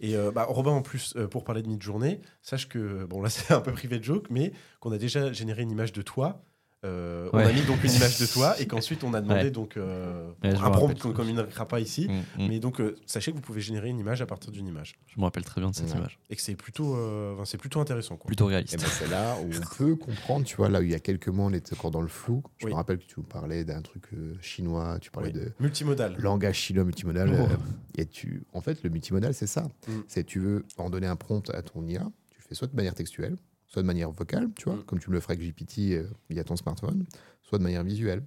[0.00, 3.28] Et euh, bah, Robin, en plus, euh, pour parler de mid-journée, sache que, bon là
[3.30, 6.44] c'est un peu privé de joke, mais qu'on a déjà généré une image de toi.
[6.84, 9.50] Euh, On a mis donc une image de toi et qu'ensuite on a demandé Ouais.
[9.52, 12.08] donc euh, Ouais, un prompt qu'on communiquera pas ici.
[12.08, 12.48] Mm, mm.
[12.48, 15.18] Mais donc euh, sachez que vous pouvez générer une image à partir d'une image Je
[15.20, 15.98] me rappelle très bien de cette Ouais.
[15.98, 16.18] image.
[16.28, 18.16] et que c'est plutôt, euh, c'est plutôt intéressant.
[18.16, 18.26] Quoi.
[18.26, 18.80] Plutôt réaliste.
[18.80, 21.28] ben c'est là où on peut comprendre, tu vois, là où il y a quelques
[21.28, 22.42] mois on était encore dans le flou.
[22.58, 22.72] Je Oui.
[22.72, 25.40] me rappelle que tu nous parlais d'un truc euh, chinois, tu parlais Oui.
[25.40, 26.16] de Multimodal.
[26.18, 27.30] langage chinois multimodal.
[27.32, 27.42] Oh.
[27.44, 27.56] euh,
[27.96, 29.62] et tu, en fait, le multimodal, c'est ça.
[29.86, 29.92] Mm.
[30.08, 32.74] C'est tu veux en donner un prompt à ton IA, tu le fais soit de
[32.74, 33.36] manière textuelle,
[33.72, 34.84] soit de manière vocale, tu vois, Mm.
[34.84, 37.06] comme tu me le ferais avec GPT euh, via ton smartphone,
[37.42, 38.22] soit de manière visuelle.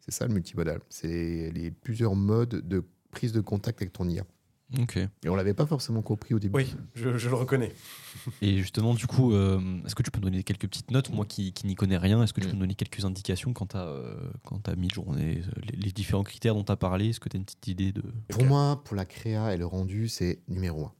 [0.00, 0.80] C'est ça le multimodal.
[0.88, 4.24] C'est les plusieurs modes de prise de contact avec ton IA.
[4.80, 4.96] Ok.
[4.96, 6.56] Et on l'avait pas forcément compris au début.
[6.56, 7.72] Oui, je, je le reconnais.
[8.40, 11.10] Et justement, du coup, euh, est-ce que tu peux me donner quelques petites notes?
[11.10, 12.56] Moi qui, qui n'y connais rien, est-ce que tu peux Mm.
[12.56, 16.54] me donner quelques indications quant à, euh, quant à mi-journée, euh, les, les différents critères
[16.54, 17.10] dont tu as parlé?
[17.10, 18.02] Est-ce que tu as une petite idée de.
[18.30, 20.92] Pour moi, pour la créa et le rendu, c'est numéro un.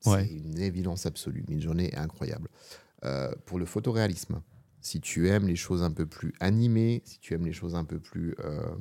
[0.00, 0.26] C'est Ouais.
[0.28, 1.44] une évidence absolue.
[1.48, 2.48] Midjourney est incroyable.
[3.04, 4.42] Euh, pour le photoréalisme,
[4.80, 7.84] si tu aimes les choses un peu plus animées, si tu aimes les choses un
[7.84, 8.74] peu plus euh,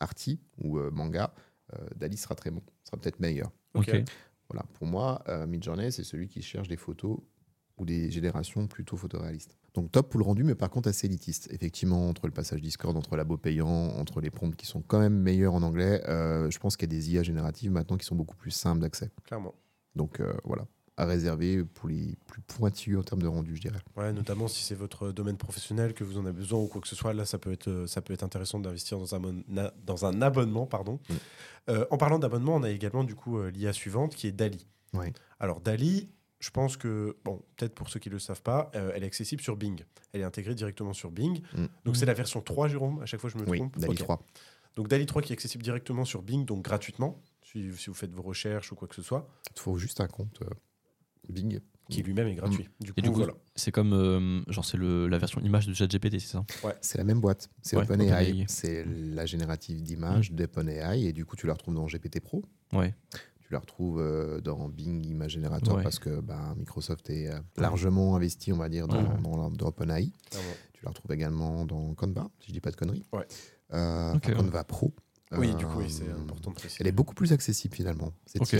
[0.00, 1.34] arty ou euh, manga,
[1.74, 3.50] euh, Dali sera très bon, sera peut-être meilleur.
[3.74, 3.88] Ok.
[3.88, 4.04] Ok.
[4.50, 7.18] Voilà, pour moi, euh, Midjourney, c'est celui qui cherche des photos
[7.78, 9.56] ou des générations plutôt photoréalistes.
[9.72, 11.48] Donc top pour le rendu, mais par contre assez élitiste.
[11.50, 15.14] Effectivement, entre le passage Discord, entre labo payant, entre les prompts qui sont quand même
[15.14, 18.16] meilleurs en anglais, euh, je pense qu'il y a des IA génératives maintenant qui sont
[18.16, 19.10] beaucoup plus simples d'accès.
[19.24, 19.54] Clairement.
[19.96, 20.66] Donc euh, voilà,
[21.02, 23.78] à réserver pour les plus pointus en termes de rendu, je dirais.
[23.96, 26.88] Ouais, notamment si c'est votre domaine professionnel, que vous en avez besoin ou quoi que
[26.88, 29.20] ce soit, là, ça peut être, euh, ça peut être intéressant d'investir dans un,
[29.84, 30.66] dans un abonnement.
[30.66, 30.98] Pardon.
[31.68, 34.66] Euh, en parlant d'abonnement, on a également du coup euh, l'IA suivante qui est Dali.
[34.94, 35.12] Ouais.
[35.38, 36.08] Alors Dali,
[36.40, 39.06] je pense que, bon, peut-être pour ceux qui ne le savent pas, euh, elle est
[39.06, 39.80] accessible sur Bing.
[40.12, 41.40] Elle est intégrée directement sur Bing.
[41.56, 41.66] Mm.
[41.84, 43.78] Donc c'est la version 3, Jérôme, à chaque fois je me Oui, trompe.
[43.78, 43.98] Dali Ok.
[43.98, 44.22] 3.
[44.74, 48.12] Donc Dali 3 qui est accessible directement sur Bing, donc gratuitement, si, si vous faites
[48.12, 50.46] vos recherches ou quoi que ce soit, Il faut juste un compte euh,
[51.28, 51.60] Bing.
[51.90, 52.68] qui lui-même est gratuit.
[52.80, 53.34] Du coup, Et du coup, voilà.
[53.54, 53.92] c'est comme.
[53.92, 56.44] euh, genre, c'est le- la version image de ChatGPT, c'est ça?
[56.80, 57.50] C'est la même boîte.
[57.60, 58.44] C'est Ouais, OpenAI.
[58.48, 61.04] C'est la générative d'images d'OpenAI.
[61.04, 62.42] Et du coup, tu la retrouves dans GPT Pro.
[62.72, 62.94] Ouais.
[63.40, 65.82] Tu la retrouves euh, dans Bing Image Generator Ouais.
[65.82, 69.20] parce que bah, Microsoft est euh, largement investi, on va dire, dans, Ouais.
[69.22, 70.10] dans, la- dans OpenAI.
[70.72, 73.04] Tu la retrouves également dans Canva, si je dis pas de conneries.
[73.12, 73.26] Ouais.
[73.74, 74.18] Euh.
[74.20, 74.94] Canva Pro.
[75.32, 76.78] Oui, du coup, oui, c'est important de préciser.
[76.80, 78.56] Elle est beaucoup plus accessible finalement, cette Ok.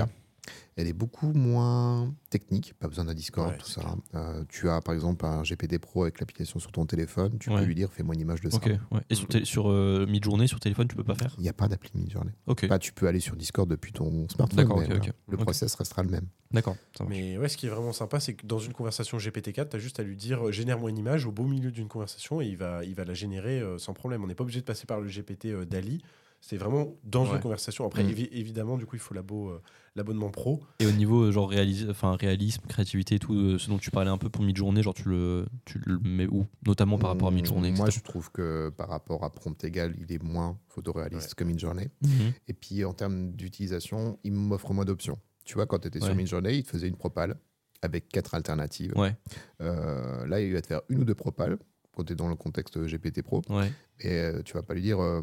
[0.77, 3.95] Elle est beaucoup moins technique, pas besoin d'un Discord, Ouais, tout ça.
[4.15, 7.59] Euh, tu as par exemple un GPT Pro avec l'application sur ton téléphone, tu Ouais.
[7.61, 8.59] peux lui dire fais-moi une image de ça.
[8.91, 9.01] Ouais.
[9.11, 11.35] Et sur, sur euh, mid-journée, sur téléphone, tu peux pas faire?
[11.39, 12.33] Il n'y a pas d'appli Midjourney.
[12.47, 12.67] Ok.
[12.67, 15.13] Bah, tu peux aller sur Discord depuis ton smartphone, D'accord, mais ok.
[15.29, 16.27] le process restera le même.
[16.51, 16.77] D'accord.
[17.09, 19.79] Mais ouais, ce qui est vraiment sympa, c'est que dans une conversation GPT-4, tu as
[19.79, 22.57] juste à lui dire euh, génère-moi une image au beau milieu d'une conversation et il
[22.57, 24.25] va, il va la générer euh, sans problème.
[24.25, 26.03] On n'est pas obligé de passer par le GPT euh, Dali.
[26.45, 27.37] C'est vraiment dans Ouais.
[27.37, 27.87] une conversation.
[27.87, 28.09] Après, Mm.
[28.11, 29.63] évi- évidemment, du coup, il faut l'abo, euh,
[29.95, 30.61] l'abonnement pro.
[30.81, 33.93] Et au niveau euh, genre réalis- enfin, réalisme, créativité et tout, euh, ce dont tu
[33.93, 36.45] parlais un peu pour mid-journée, genre tu le, tu le mets où?
[36.67, 37.71] Notamment par rapport à mid-journée.
[37.71, 38.01] Moi, etc.
[38.05, 41.35] je trouve que par rapport à prompt égal, il est moins photoréaliste Ouais.
[41.37, 41.89] que Midjourney.
[42.03, 42.33] Mhm.
[42.49, 45.19] Et puis en termes d'utilisation, il m'offre moins d'options.
[45.45, 46.15] Tu vois, quand tu étais sur Ouais.
[46.17, 47.37] Midjourney, il te faisait une propale
[47.83, 48.93] avec quatre alternatives.
[48.97, 49.15] Ouais,
[49.61, 51.57] Euh, là, il va te faire une ou deux propales
[51.95, 53.43] quand tu es dans le contexte GPT Pro.
[53.49, 53.71] ouais.
[54.01, 55.23] Et euh, tu vas pas lui dire euh,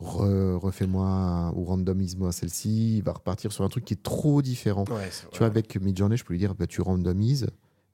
[0.00, 2.96] re- refais-moi ou randomise-moi celle-ci.
[2.98, 4.84] Il va repartir sur un truc qui est trop différent.
[4.90, 7.46] Ouais, Tu vois, avec Midjourney, je peux lui dire bah, tu randomises,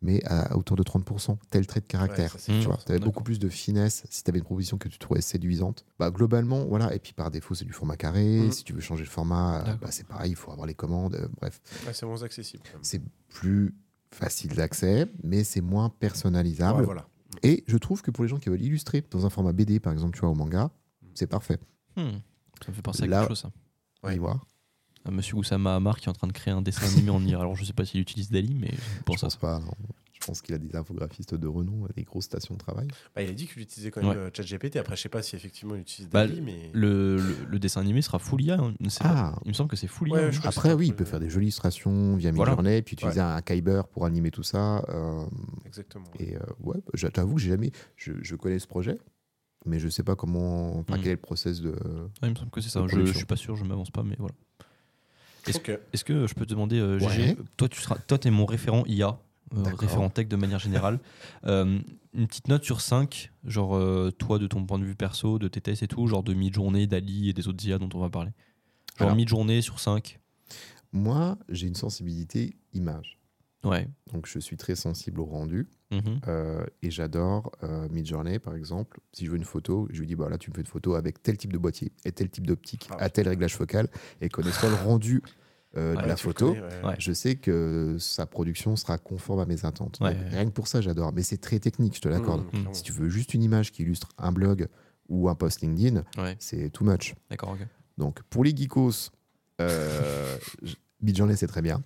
[0.02, 2.32] mais à, hauteur de 30%, tel trait de caractère.
[2.34, 2.60] Ouais, ça, c'est Mm.
[2.60, 5.20] Tu vois, avais beaucoup plus de finesse si tu avais une proposition que tu trouvais
[5.20, 5.84] séduisante.
[5.98, 6.94] Bah, globalement, voilà.
[6.94, 8.40] Et puis par défaut, c'est du format carré.
[8.42, 8.52] Mhm.
[8.52, 11.14] Si tu veux changer le format, euh, bah, c'est pareil, il faut avoir les commandes.
[11.16, 12.62] euh, bref, Ouais, c'est moins accessible.
[12.82, 13.74] c'est plus
[14.12, 16.84] facile d'accès, mais c'est moins personnalisable.
[16.84, 17.06] Voilà.
[17.42, 19.92] Et je trouve que pour les gens qui veulent illustrer dans un format BD, par
[19.92, 20.70] exemple, tu vois, au manga,
[21.14, 21.58] c'est parfait.
[21.96, 22.18] Hmm.
[22.64, 23.50] Ça me fait penser à Là- quelque chose, ça.
[24.02, 24.14] Ouais.
[24.16, 24.44] Y voir.
[25.04, 27.40] À Monsieur Oussama Hamar qui est en train de créer un dessin animé en IR.
[27.40, 29.38] Alors je sais pas s'il utilise Dali, mais je pense Je pense ça.
[29.38, 29.58] pas.
[29.60, 29.70] non.
[30.12, 32.88] Je pense qu'il a des infographistes de renom, des grosses stations de travail.
[33.14, 34.16] Bah, il a dit qu'il utilisait quand même Ouais.
[34.16, 34.76] euh, ChatGPT.
[34.76, 36.70] Après, je sais pas si effectivement il utilise Bah, Dali, mais.
[36.72, 38.54] Le, le, le dessin animé sera full IA.
[38.58, 38.74] hein.
[39.00, 39.32] Ah.
[39.34, 40.28] pas- il me semble que c'est full Ouais, IA.
[40.28, 40.40] hein.
[40.44, 42.52] Après, un oui, il peu- peut faire des jolies illustrations via Voilà.
[42.52, 44.84] Midjourney, puis utiliser un Kyber pour animer tout ça.
[44.88, 45.24] euh,
[45.66, 46.06] Exactement.
[46.18, 47.70] et euh, ouais, bah, je t'avoue que j'ai jamais.
[47.96, 48.98] Je, je connais ce projet,
[49.66, 50.78] mais je sais pas comment.
[50.78, 51.00] Enfin, Mm.
[51.00, 51.70] quel est le process de.
[51.70, 51.76] Ouais,
[52.24, 52.84] il me semble que c'est ça.
[52.88, 54.34] Je, je suis pas sûr, je m'avance pas, mais voilà.
[55.46, 55.78] Est-ce Ok.
[55.92, 57.36] Est-ce que je peux te demander, euh, Ouais.
[57.56, 59.18] Toi, tu seras, toi, es mon référent IA,
[59.56, 60.98] euh, référent tech de manière générale.
[61.44, 61.78] Euh,
[62.14, 65.46] une petite note sur 5, genre euh, toi, de ton point de vue perso, de
[65.48, 68.08] tes tests et tout, genre de mid-journée, d'Ali et des autres IA dont on va
[68.08, 68.30] parler.
[68.98, 70.18] Genre mid-journée sur 5.
[70.92, 73.15] Moi, j'ai une sensibilité image.
[73.68, 73.88] Ouais.
[74.12, 75.68] Donc, je suis très sensible au rendu.
[75.92, 76.20] Mhm.
[76.26, 78.98] euh, et j'adore euh, Midjourney, par exemple.
[79.12, 80.94] Si je veux une photo, je lui dis bah, là, tu me fais une photo
[80.94, 83.88] avec tel type de boîtier et tel type d'optique, Ah, à tel réglage focal,
[84.20, 85.22] et connaissant le rendu
[85.76, 86.54] euh, Ouais, de la photo.
[86.54, 86.84] connais, ouais.
[86.84, 86.96] Ouais.
[86.98, 89.98] Je sais que sa production sera conforme à mes attentes.
[90.00, 90.14] Ouais.
[90.14, 91.12] Donc, rien que pour ça, j'adore.
[91.12, 92.44] Mais c'est très technique, je te l'accorde.
[92.52, 92.72] Mmh.
[92.72, 94.68] Si tu veux juste une image qui illustre un blog
[95.08, 97.14] ou un post LinkedIn, Ouais, c'est too much.
[97.30, 97.66] d'accord, ok.
[97.98, 99.10] Donc, pour les geekos,
[99.60, 100.36] euh,
[101.06, 101.82] Midjourney, c'est très bien.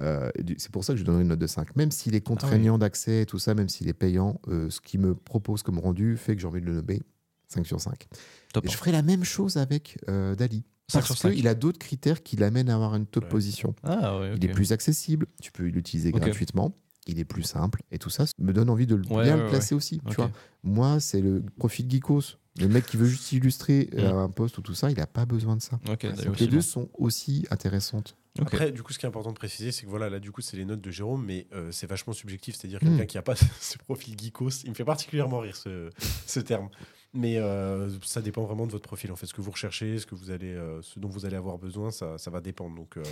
[0.00, 1.74] Euh, c'est pour ça que je donnerai une note de 5.
[1.76, 5.00] Même s'il est contraignant d'accès et tout ça, même s'il est payant, euh, ce qu'il
[5.00, 7.00] me propose comme rendu fait que j'ai envie de le nommer
[7.48, 8.06] 5 sur 5.
[8.52, 8.64] Top.
[8.66, 10.64] Et je ferai la même chose avec euh, Dali.
[10.88, 11.32] 5 Parce sur 5.
[11.32, 13.30] qu'il a d'autres critères qui l'amènent à avoir une top Ouais.
[13.30, 13.74] position.
[13.84, 14.34] Ah ouais.
[14.36, 18.24] Il est plus accessible, tu peux l'utiliser gratuitement, il est plus simple, et tout ça
[18.38, 20.00] me donne envie de le- Ouais, bien ouais, le placer aussi.
[20.08, 20.30] Tu vois.
[20.62, 22.38] Moi, c'est le profil geekos.
[22.60, 24.16] Le mec qui veut juste illustrer euh, Mm.
[24.16, 25.80] un post ou tout ça, il n'a pas besoin de ça.
[26.24, 28.16] Donc les deux sont aussi intéressantes.
[28.40, 30.40] Après, du coup, ce qui est important de préciser, c'est que voilà, là, du coup,
[30.40, 32.56] c'est les notes de Jérôme, mais euh, c'est vachement subjectif.
[32.56, 32.88] C'est-à-dire Mm.
[32.88, 34.62] quelqu'un qui n'a pas ce profil geekos.
[34.64, 35.90] Il me fait particulièrement rire ce,
[36.26, 36.68] ce terme.
[37.12, 39.12] Mais euh, ça dépend vraiment de votre profil.
[39.12, 41.36] En fait, ce que vous recherchez, ce que vous allez, euh, ce dont vous allez
[41.36, 42.74] avoir besoin, ça, ça va dépendre.
[42.76, 43.02] Donc euh,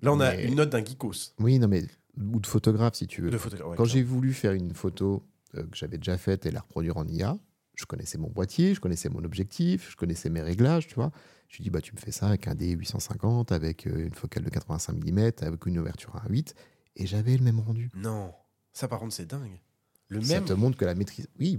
[0.00, 1.82] là, on a une note d'un geekos Oui, non, mais
[2.20, 3.30] ou de photographe si tu veux.
[3.30, 3.70] de photographe.
[3.70, 5.24] Ouais, Quand j'ai voulu faire une photo
[5.54, 7.36] euh, que j'avais déjà faite et la reproduire en IA,
[7.74, 11.10] je connaissais mon boîtier, je connaissais mon objectif, je connaissais mes réglages, tu vois.
[11.48, 14.42] Je lui dis, bah, tu me fais ça avec un D850, avec euh, une focale
[14.44, 16.54] de 85 mm, avec une ouverture à 1.8,
[16.96, 17.90] et j'avais le même rendu.
[17.94, 18.32] Non,
[18.72, 19.60] ça par contre, c'est dingue.
[20.08, 20.44] Le Ça même.
[20.44, 21.28] te montre que la maîtrise.
[21.38, 21.58] Oui,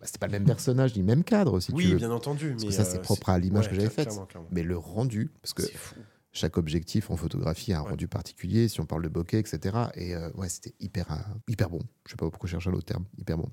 [0.00, 1.96] bah, c'était pas le même personnage ni le même cadre, si tu oui, veux.
[1.98, 2.50] bien entendu.
[2.52, 4.08] Parce mais que ça, c'est euh, propre à l'image ouais, que j'avais faite.
[4.50, 5.96] Mais le rendu, parce que C'est fou.
[6.38, 7.90] Chaque objectif en photographie a un Ouais.
[7.90, 9.76] rendu particulier, si on parle de bokeh, etc.
[9.94, 11.16] Et euh, ouais, c'était hyper, euh,
[11.48, 11.80] hyper bon.
[12.06, 13.50] Je sais pas pourquoi chercher un autre terme, hyper bon.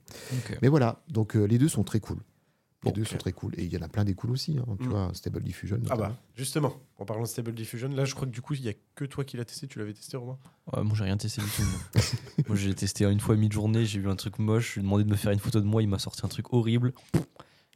[0.61, 2.17] Mais voilà, donc euh, les deux sont très cool.
[2.83, 3.51] Les deux sont très cool.
[3.57, 4.91] Et il y en a plein des cools aussi, hein, tu Mm.
[4.91, 5.79] vois, Stable Diffusion.
[5.89, 8.61] Ah bah, justement, en parlant de Stable Diffusion, là, je crois que du coup, il
[8.61, 9.65] n'y a que toi qui l'as testé.
[9.65, 10.37] Tu l'avais testé, Romain?
[10.71, 11.63] Ouais, moi, j'ai rien testé du tout.
[11.63, 12.03] moi.
[12.49, 15.03] moi, j'ai testé une fois mi-journée, j'ai vu un truc moche, je lui ai demandé
[15.03, 16.93] de me faire une photo de moi, il m'a sorti un truc horrible.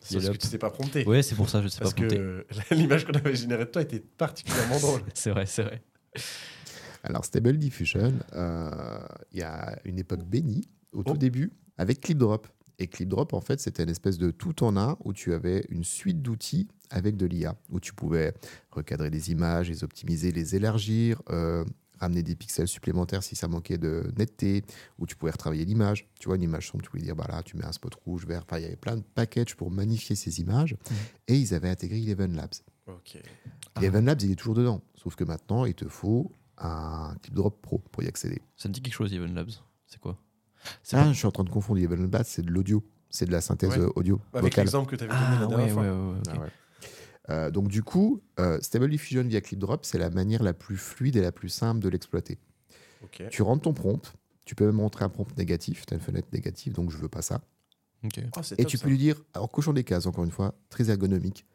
[0.01, 1.05] C'est parce que tu t'es pas prompté.
[1.05, 2.15] Ouais, c'est pour ça, je sais Parce pas compter.
[2.17, 5.01] que l'image qu'on avait générée de toi était particulièrement drôle.
[5.13, 5.81] C'est vrai, c'est vrai.
[7.03, 8.99] Alors, Stable Diffusion, euh,
[9.31, 11.03] il y a une époque bénie, au Oh.
[11.03, 12.47] tout début, avec ClipDrop.
[12.79, 15.83] Et ClipDrop, en fait, c'était une espèce de tout en un où tu avais une
[15.83, 18.33] suite d'outils avec de l'IA, où tu pouvais
[18.71, 21.63] recadrer des images, les optimiser, les élargir, euh,
[21.99, 24.63] ramener des pixels supplémentaires si ça manquait de netteté,
[24.97, 26.07] où tu pouvais retravailler l'image.
[26.19, 28.25] Tu vois, une image sombre, tu pouvais dire, bah là, tu mets un spot rouge,
[28.25, 28.43] vert.
[28.45, 30.75] Enfin, il y avait plein de packages pour magnifier ces images.
[31.27, 32.53] Et ils avaient intégré Eleven Labs.
[32.87, 33.17] Ok.
[33.75, 33.79] Ah.
[33.81, 34.81] Eleven Labs, il est toujours dedans.
[34.95, 38.41] Sauf que maintenant, il te faut un ClipDrop Pro pour y accéder.
[38.57, 39.51] Ça me dit quelque chose, Even Labs.
[39.87, 40.17] C'est quoi?
[40.65, 42.83] Ah, pas- je suis en train de confondre Eleven Labs, c'est de l'audio.
[43.11, 43.87] C'est de la synthèse Ouais.
[43.95, 44.21] audio.
[44.33, 44.65] Avec vocale.
[44.65, 45.83] l'exemple que tu avais donné Ah, la ouais, dernière ouais, fois.
[45.83, 46.23] ouais, ouais, ok.
[46.35, 46.49] Ah ouais.
[47.29, 51.15] Euh, donc du coup, euh, Stable Diffusion via ClipDrop, c'est la manière la plus fluide
[51.15, 52.39] et la plus simple de l'exploiter.
[53.29, 54.13] Tu rentres ton prompt,
[54.45, 57.07] tu peux même rentrer un prompt négatif, tu as une fenêtre négative, donc je veux
[57.09, 57.41] pas ça.
[58.03, 58.07] Ah,
[58.57, 58.83] Et top, tu ça.
[58.83, 61.45] peux lui dire, en cochant des cases, encore une fois, très ergonomique,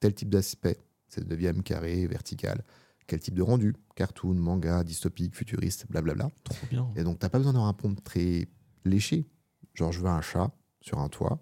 [0.00, 2.64] tel type d'aspect, c'est 9 carré, vertical,
[3.06, 6.30] quel type de rendu, cartoon, manga, dystopique, futuriste, blablabla.
[6.44, 6.88] Trop bien.
[6.94, 8.48] Et donc, t'as pas besoin d'avoir un prompt très
[8.84, 9.26] léché.
[9.74, 11.40] Genre, je veux un chat sur un toit.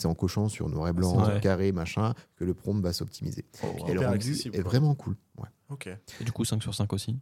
[0.00, 1.40] C'est en cochant sur noir et blanc, Ouais.
[1.40, 3.44] carré, machin, que le prompt va s'optimiser.
[3.62, 5.14] Oh, Et le rendu est vraiment cool.
[5.36, 5.48] Ouais.
[5.68, 5.88] Ok.
[6.20, 7.18] Et du coup, 5 sur 5 aussi?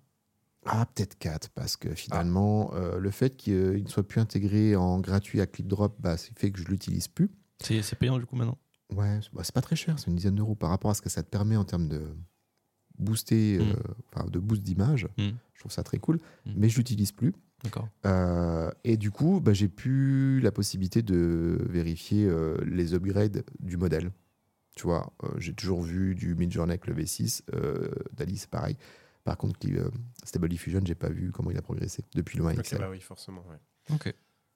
[0.65, 1.95] Ah, peut-être 4, parce que Ah.
[1.97, 6.29] finalement, euh, le fait qu'il ne soit plus intégré en gratuit à ClipDrop, bah, ça
[6.37, 7.31] fait que je l'utilise plus.
[7.61, 8.59] C'est c'est payant du coup maintenant?
[8.95, 11.03] Ouais, c'est bah, c'est pas très cher, c'est une dizaine d'euros par rapport à ce
[11.03, 12.15] que ça te permet en termes de
[12.97, 13.63] booster, Mm.
[13.63, 13.75] euh,
[14.15, 15.09] enfin, de boost d'image.
[15.19, 15.31] Mm.
[15.55, 16.53] Je trouve ça très cool, Mm.
[16.57, 17.35] mais je l'utilise plus.
[18.07, 23.77] Euh, et du coup, bah, j'ai plus la possibilité de vérifier euh, les upgrades du
[23.77, 24.11] modèle.
[24.77, 28.77] Tu vois, euh, j'ai toujours vu du Midjourney avec le V6, euh, Dali c'est pareil.
[29.25, 29.91] Par contre, euh,
[30.25, 32.79] Stable Diffusion, j'ai pas vu comment il a progressé depuis le 1 Ok, XL.
[32.79, 33.45] bah oui, forcément.
[33.51, 33.95] ouais.
[33.95, 34.15] Ok.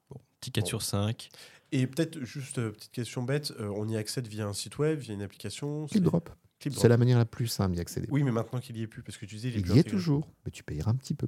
[0.09, 0.69] Bon, petit 4 Bon.
[0.69, 1.29] sur 5.
[1.73, 5.01] Et peut-être juste euh, petite question bête, euh, on y accède via un site web,
[5.01, 5.87] via une application.
[5.87, 6.81] ClipDrop, Clipdrop.
[6.83, 8.07] c'est la manière la plus simple d'y accéder.
[8.11, 9.83] Oui, mais maintenant qu'il y est plus, parce que tu disais, il il y est
[9.83, 11.27] toujours, mais tu payeras un petit peu.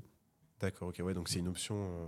[0.64, 1.76] D'accord, ok, ouais, donc c'est une option.
[1.76, 2.06] euh,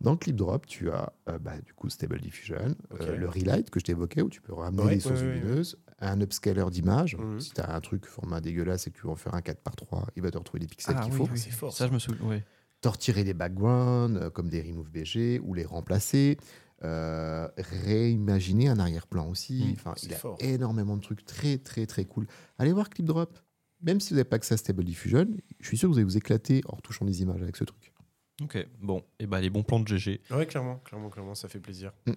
[0.00, 3.84] Dans ClipDrop, tu as euh, bah, du coup Stable Diffusion, euh, le Relight que je
[3.84, 5.34] t'évoquais, où tu peux ramener Ouais, des ouais, sources ouais, ouais.
[5.40, 7.16] lumineuses, un upscaler d'image.
[7.16, 7.40] Mhm.
[7.40, 9.60] Si tu as un truc format dégueulasse et que tu veux en faire un 4
[9.60, 11.24] par 3 il va te retrouver les pixels qu'il faut.
[11.30, 11.38] oui.
[11.38, 12.26] c'est fort, Ça, je me souviens.
[12.26, 12.44] Ouais.
[12.80, 16.36] Te retirer des backgrounds euh, comme des remove BG ou les remplacer.
[16.82, 19.64] Euh, réimaginer un arrière-plan aussi.
[19.64, 20.36] Mhm, Enfin, il a fort.
[20.40, 22.26] énormément de trucs très très très cool.
[22.58, 23.38] Allez voir ClipDrop.
[23.80, 25.26] Même si vous n'avez pas accès à Stable Diffusion,
[25.60, 27.92] je suis sûr que vous allez vous éclater en retouchant des images avec ce truc.
[28.42, 29.02] Ok, bon.
[29.20, 30.20] Et bah, les bons plans de GG.
[30.30, 31.92] Ouais, clairement, clairement, clairement, ça fait plaisir.
[32.06, 32.12] Mm.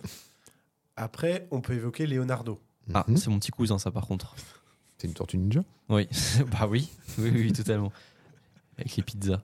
[0.95, 2.59] Après, on peut évoquer Leonardo.
[2.93, 3.17] Ah, Mhm.
[3.17, 4.35] c'est mon petit cousin, ça, par contre.
[4.97, 5.63] C'est une tortue ninja?
[5.89, 6.07] Oui,
[6.51, 6.67] bah.
[6.67, 7.91] Oui, oui, oui, totalement.
[8.77, 9.41] Avec les pizzas.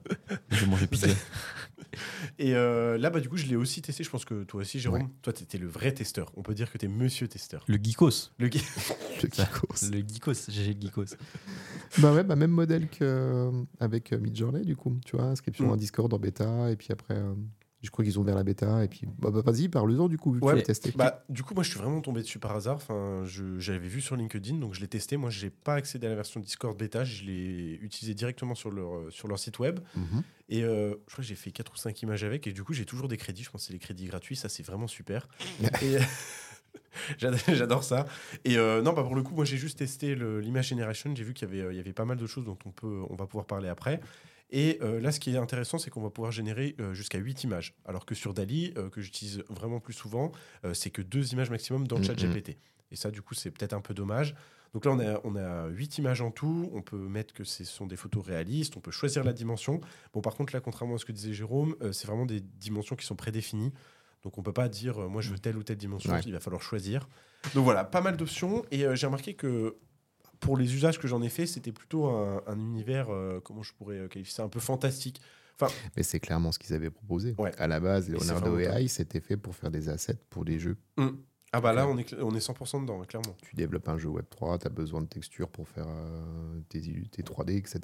[0.50, 1.08] J'ai mangé pizza.
[2.38, 4.02] Et euh, là, bah, du coup, je l'ai aussi testé.
[4.04, 5.02] Je pense que toi aussi, Jérôme.
[5.02, 5.08] Ouais.
[5.22, 6.32] Toi, tu étais le vrai testeur.
[6.36, 7.64] On peut dire que tu es monsieur testeur.
[7.68, 8.30] Le geekos.
[8.38, 8.46] Le
[9.22, 9.90] Le Kikos.
[9.92, 10.50] Le geekos.
[10.50, 11.16] GG geekos.
[11.98, 14.98] Bah ouais, bah même modèle qu'avec Midjourney, du coup.
[15.06, 15.72] Tu vois, inscription Mm.
[15.72, 17.34] à Discord en bêta, et puis après, euh,
[17.84, 20.32] je crois qu'ils ont ouvert la bêta, et puis bah, bah, vas-y, parle-en du coup,
[20.32, 20.92] vu que Ouais, tu testé.
[20.96, 22.76] Bah, du coup, moi, je suis vraiment tombé dessus par hasard.
[22.76, 23.22] Enfin,
[23.58, 25.16] j'avais vu sur LinkedIn, donc je l'ai testé.
[25.16, 27.04] Moi, je n'ai pas accédé à la version Discord bêta.
[27.04, 29.80] Je l'ai utilisé directement sur leur, euh, sur leur site web.
[29.96, 30.22] Mhm.
[30.48, 32.46] Et euh, je crois que j'ai fait 4 ou 5 images avec.
[32.46, 33.44] Et du coup, j'ai toujours des crédits.
[33.44, 34.36] Je pense que c'est les crédits gratuits.
[34.36, 35.28] Ça, c'est vraiment super.
[35.82, 35.98] Et-
[37.18, 38.06] J'adore ça.
[38.44, 41.12] Et euh, non, bah pour le coup, moi j'ai juste testé l'image generation.
[41.14, 42.70] J'ai vu qu'il y avait, euh, il y avait pas mal de choses dont on,
[42.70, 44.00] peut, on va pouvoir parler après.
[44.50, 47.44] Et euh, là, ce qui est intéressant, c'est qu'on va pouvoir générer euh, jusqu'à 8
[47.44, 47.74] images.
[47.84, 50.30] Alors que sur Dali, euh, que j'utilise vraiment plus souvent,
[50.74, 52.32] c'est que deux images maximum dans le chat Mhm.
[52.32, 52.58] GPT.
[52.90, 54.34] Et ça, du coup, c'est peut-être un peu dommage.
[54.74, 56.70] Donc là, on a, on a 8 images en tout.
[56.74, 58.76] On peut mettre que ce sont des photos réalistes.
[58.76, 59.80] On peut choisir la dimension.
[60.12, 62.96] Bon, par contre, là, contrairement à ce que disait Jérôme, euh, c'est vraiment des dimensions
[62.96, 63.72] qui sont prédéfinies.
[64.24, 66.12] Donc on peut pas dire, euh, moi, je veux telle ou telle dimension.
[66.12, 66.20] Ouais.
[66.26, 67.08] Il va falloir choisir.
[67.54, 68.64] Donc voilà, pas mal d'options.
[68.70, 69.76] Et euh, j'ai remarqué que
[70.44, 73.72] pour les usages que j'en ai fait, c'était plutôt un, un univers, euh, comment je
[73.72, 75.20] pourrais euh, qualifier ça, un peu fantastique.
[75.96, 77.34] Mais c'est clairement ce qu'ils avaient proposé.
[77.38, 77.52] Ouais.
[77.58, 80.76] À la base, Leonardo AI, c'était fait pour faire des assets pour des jeux.
[81.56, 83.36] Ah bah là, on est, on est 100% dedans, hein, clairement.
[83.40, 87.22] Tu développes un jeu Web3, tu as besoin de textures pour faire euh, tes, tes
[87.22, 87.78] 3D, etc.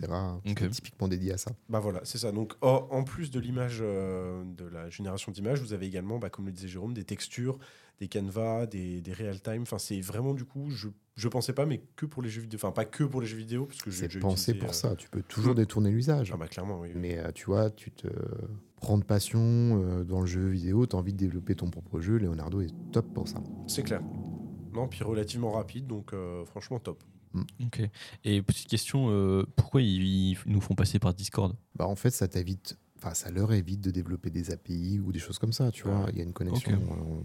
[0.44, 0.58] Ok.
[0.58, 1.52] C'est typiquement dédié à ça.
[1.68, 2.32] Bah voilà, c'est ça.
[2.32, 6.30] Donc en, en plus de l'image, euh, de la génération d'images, vous avez également, bah,
[6.30, 7.60] comme le disait Jérôme, des textures,
[8.00, 9.62] des canevas, des, des real-time.
[9.62, 12.56] Enfin, c'est vraiment du coup, je, je pensais pas, mais que pour les jeux vidéo.
[12.56, 14.96] Enfin, pas que pour les jeux vidéo, parce que j'ai pensé pour euh, ça.
[14.96, 15.56] Tu peux toujours Mm.
[15.56, 16.30] détourner l'usage.
[16.32, 16.88] Ah bah clairement, oui.
[16.94, 18.08] Mais euh, tu vois, tu te
[18.76, 22.00] prends de passion euh, dans le jeu vidéo, tu as envie de développer ton propre
[22.00, 22.16] jeu.
[22.18, 23.42] Leonardo est top pour ça.
[23.66, 24.00] C'est clair.
[24.72, 27.02] Non, puis relativement rapide, donc euh, franchement top.
[27.62, 27.82] Ok.
[28.24, 31.54] Et petite question, euh, pourquoi ils, ils nous font passer par Discord?
[31.76, 35.18] Bah, en fait, ça t'évite, enfin, ça leur évite de développer des API ou des
[35.20, 35.70] choses comme ça.
[35.70, 36.72] Tu vois, il y a une connexion.
[36.72, 37.20] Euh,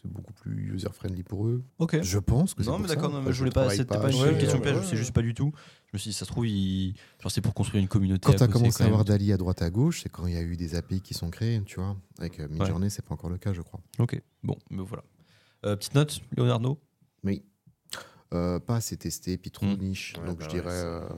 [0.00, 1.62] c'est beaucoup plus user-friendly pour eux.
[1.78, 2.00] Ok.
[2.02, 3.68] Je pense que c'est Non, pour mais d'accord, Enfin, je voulais pas.
[3.70, 5.52] C'était pas, une question ouais, piège, ouais, je juste pas du tout.
[5.86, 6.46] Je me suis dit, ça se trouve,
[7.28, 8.26] c'est pour construire une communauté.
[8.26, 9.04] Quand tu as commencé à avoir.
[9.04, 11.30] Dali à droite à gauche, c'est quand il y a eu des API qui sont
[11.30, 11.96] créés, tu vois.
[12.18, 13.80] Avec euh, Midjourney, c'est pas encore le cas, je crois.
[13.98, 15.02] Ok, bon, mais voilà.
[15.66, 16.80] Euh, petite note, Leonardo?
[17.24, 17.42] Oui.
[18.32, 19.78] Euh, pas assez testé, puis trop Mm.
[19.78, 20.14] niche.
[20.18, 21.08] Ouais, Donc bah je dirais c'est- euh,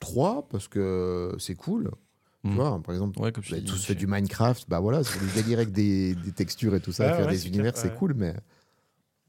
[0.00, 1.90] 3 parce que c'est cool.
[2.48, 2.56] Tu Mm.
[2.56, 5.18] vois, par exemple, Ouais, comme je dis, tous je- fait du Minecraft, bah voilà, c'est
[5.18, 7.82] du délire avec des, des textures et tout ça, Ouais, faire ouais, des univers, clair,
[7.82, 7.94] c'est ouais.
[7.98, 8.34] cool, mais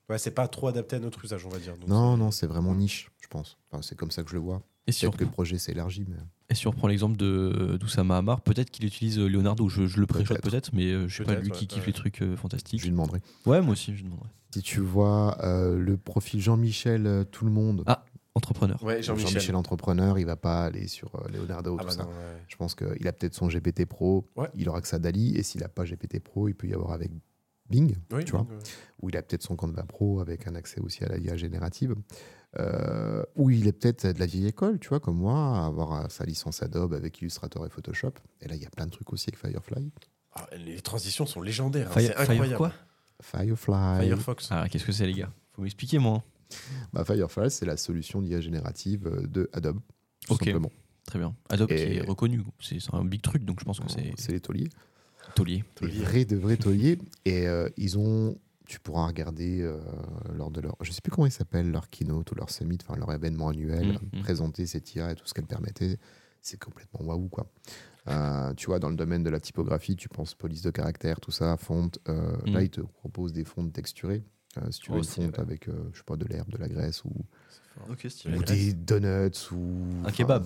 [0.10, 1.77] Ouais, c'est pas trop adapté à notre usage, on va dire.
[1.77, 3.58] donc non, c'est- non, c'est vraiment niche, je pense.
[3.71, 4.62] Enfin, c'est comme ça que je le vois.
[4.88, 6.15] Et si, on, que le projet s'est élargi, mais
[6.49, 9.69] et si on reprend l'exemple de d'Oussama Hamar, peut-être qu'il utilise euh, Leonardo.
[9.69, 10.49] Je, je le préchote Peut-être.
[10.49, 11.88] peut-être, mais euh, je sais pas lui qui ouais, kiffe ouais.
[11.88, 12.82] les trucs euh, je fantastiques.
[12.82, 13.19] lui demanderai.
[13.45, 14.29] Ouais, moi aussi, je demanderais.
[14.51, 18.03] Si tu vois euh, le profil Jean-Michel euh, Tout le monde, Ah,
[18.36, 18.82] Entrepreneur.
[18.84, 19.56] Ouais, Jean-Michel Jean-Michel.
[19.56, 22.04] entrepreneur, il va pas aller sur euh, Leonardo, Ah tout bah ça.
[22.04, 22.44] non, ouais.
[22.48, 24.48] Je pense qu'il a peut-être son GPT Pro, Ouais.
[24.56, 26.92] il aura que ça Dali, et s'il n'a pas GPT Pro, il peut y avoir
[26.92, 27.12] avec
[27.70, 28.48] Bing, Oui, tu vois,
[29.02, 31.96] ou il a peut-être son Canva Pro avec un accès aussi à la IA générative,
[32.60, 36.06] euh, ou il est peut-être de la vieille école, tu vois, comme moi, avoir euh,
[36.10, 38.13] sa licence Adobe avec Illustrator et Photoshop.
[38.42, 39.92] Et là, il y a plein de trucs aussi avec Firefly.
[40.34, 41.89] ah, les transitions sont légendaires.
[41.89, 42.48] hein, Fire- c'est incroyable.
[42.48, 42.74] Fire quoi?
[43.22, 44.02] Firefly.
[44.08, 44.48] Firefox.
[44.52, 45.32] Ah, qu'est-ce que c'est, les gars?
[45.54, 46.24] Faut m'expliquer, moi.
[46.94, 49.80] Bah, Firefly, c'est la solution d'IA générative euh, de Adobe,
[50.26, 50.46] tout Ok.
[50.46, 50.72] simplement.
[51.06, 51.36] Très bien.
[51.50, 52.42] Adobe Et- qui est reconnu.
[52.60, 54.70] C'est un big truc, donc je pense que c'est C'est les tauliers.
[55.36, 55.58] taulier.
[55.58, 56.00] Des Taulier.
[56.04, 56.98] vrais, de vrais tauliers.
[57.26, 59.80] Et euh, ils ont, tu pourras regarder euh,
[60.36, 62.96] lors de leur, je sais plus comment ils s'appellent, leur keynote ou leur summit, enfin
[62.96, 64.22] leur événement annuel, Mm, mm.
[64.22, 65.98] présenter cette IA et tout ce qu'elle permettait.
[66.42, 67.52] C'est complètement waouh, quoi.
[68.08, 71.32] Euh, tu vois, dans le domaine de la typographie, tu penses police de caractère, tout
[71.32, 72.00] ça, fonte.
[72.08, 72.54] Mm.
[72.54, 74.24] Là, ils te proposent des fontes texturées.
[74.58, 76.68] Euh, si tu veux une fonte avec, euh, je sais pas, de l'herbe, de la
[76.68, 77.12] graisse ou,
[78.48, 80.46] des donuts ou Un kebab.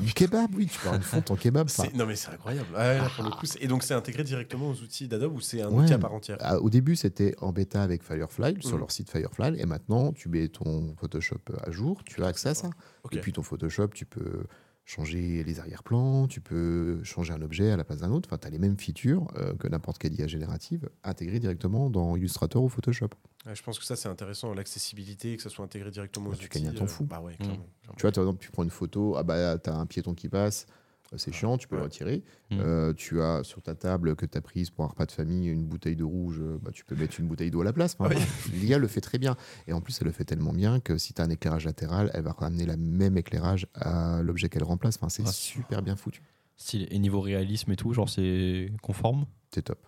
[0.00, 1.68] Du kebab, oui, tu peux avoir une fonte en kebab.
[1.94, 2.68] Non mais c'est incroyable.
[2.74, 5.34] Ah ouais, là, pour le coup, c'est- et donc c'est intégré directement aux outils d'Adobe
[5.34, 5.84] ou c'est un Ouais.
[5.84, 6.36] outil à part entière?
[6.40, 8.78] Ah, Au début, c'était en bêta avec Firefly, sur Mhm.
[8.80, 12.54] leur site Firefly, et maintenant, tu mets ton Photoshop à jour, tu as accès à
[12.54, 12.70] ça.
[13.12, 14.44] Et puis ton Photoshop, tu peux
[14.84, 18.28] changer les arrière-plans, tu peux changer un objet à la place d'un autre.
[18.28, 22.16] Enfin, tu as les mêmes features euh, que n'importe quelle IA générative intégrées directement dans
[22.16, 23.08] Illustrator ou Photoshop.
[23.46, 26.38] Ouais, je pense que ça, c'est intéressant, l'accessibilité, que ça soit intégré directement Ouais, aux
[26.38, 27.04] tu outils, gagnes un temps euh, fou.
[27.04, 27.56] Bah ouais, clairement.
[27.80, 27.96] clairement.
[27.96, 30.28] Tu vois, par exemple, tu prends une photo, ah bah, tu as un piéton qui
[30.28, 30.66] passe,
[31.14, 32.22] euh, c'est chiant, tu peux le retirer.
[32.50, 32.58] Mm.
[32.60, 35.48] Euh, tu as sur ta table que tu as prise pour un repas de famille
[35.48, 37.96] une bouteille de rouge, euh, bah, tu peux mettre une bouteille d'eau à la place.
[37.98, 38.16] Enfin, Oui.
[38.48, 38.60] voilà.
[38.60, 39.36] L'IA le fait très bien.
[39.66, 42.10] Et en plus, elle le fait tellement bien que si tu as un éclairage latéral,
[42.14, 44.96] elle va ramener le même éclairage à l'objet qu'elle remplace.
[44.96, 46.22] Enfin, c'est Ah, super bien foutu.
[46.56, 49.26] Style, et niveau réalisme et tout, genre c'est conforme?
[49.52, 49.80] C'est top.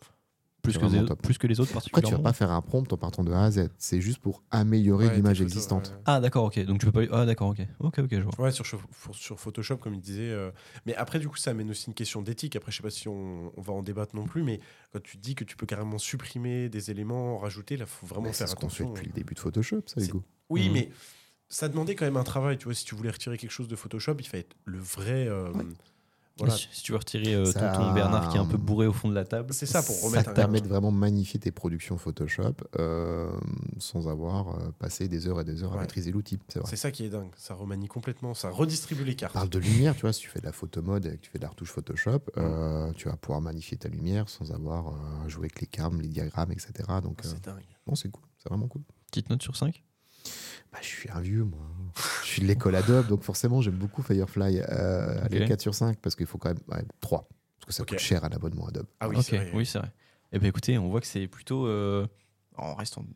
[0.66, 2.92] Plus C'est que, les plus que les autres Après, tu vas pas faire un prompt
[2.92, 3.70] en partant de A à Z.
[3.78, 5.88] C'est juste pour améliorer Ouais, l'image existante.
[5.94, 6.02] ouais.
[6.04, 6.58] Ah d'accord, ok.
[6.64, 7.16] Donc tu peux pas.
[7.22, 7.60] Ah d'accord, ok.
[7.80, 8.32] Ok, ok, je vois.
[8.40, 8.66] Ouais, sur,
[9.38, 10.30] Photoshop, comme il disait.
[10.30, 10.50] euh,
[10.86, 12.56] Mais après, du coup, ça amène aussi une question d'éthique.
[12.56, 14.60] Après, je sais pas si on, on va en débattre non plus, mais
[14.92, 18.26] quand tu dis que tu peux carrément supprimer des éléments, rajouter, là, il faut vraiment
[18.26, 20.22] Mais C'est faire ce qu'on fait depuis le début de Photoshop, ça, C'est- Hugo.
[20.50, 20.72] Oui, Mhm.
[20.72, 20.90] mais
[21.48, 22.58] ça demandait quand même un travail.
[22.58, 25.26] Tu vois, si tu voulais retirer quelque chose de Photoshop, il fallait être le vrai.
[25.28, 25.64] euh, Ouais.
[26.38, 26.54] Voilà.
[26.54, 29.08] Si tu veux retirer euh, Ça- tonton Bernard qui est un peu bourré au fond
[29.08, 29.54] de la table.
[29.54, 33.30] C'est ça, pour Ça remettre te permet de vraiment magnifier tes productions Photoshop euh,
[33.78, 36.38] sans avoir euh, passé des heures et des heures à maîtriser l'outil.
[36.66, 37.30] C'est ça qui est dingue.
[37.36, 38.34] Ça remanie complètement.
[38.34, 39.32] Ça redistribue les cartes.
[39.32, 41.30] parle de lumière, tu vois, si tu fais de la photo mode et que tu
[41.30, 45.28] fais de la retouche Photoshop, euh, tu vas pouvoir magnifier ta lumière sans avoir euh,
[45.28, 46.72] joué avec les carmes, les diagrammes, etc.
[47.02, 47.64] Donc, euh, C'est dingue.
[47.86, 48.82] non, c'est cool, c'est vraiment cool.
[49.10, 49.82] Petite note sur 5
[50.72, 51.60] Bah, je suis un vieux, moi.
[52.22, 54.60] je suis de l'école Adobe, donc forcément, j'aime beaucoup Firefly.
[54.68, 55.48] Euh, Allez, Ok.
[55.48, 56.58] 4 sur 5, parce qu'il faut quand même.
[56.68, 57.28] Ouais, 3.
[57.58, 57.90] Parce que ça Ok.
[57.90, 58.86] coûte cher un abonnement Adobe.
[59.00, 59.50] Ah oui, Ok, c'est vrai.
[59.54, 59.92] oui, c'est vrai.
[60.32, 61.66] Eh ben écoutez, on voit que c'est plutôt.
[61.66, 62.06] euh,
[62.58, 63.06] on reste en-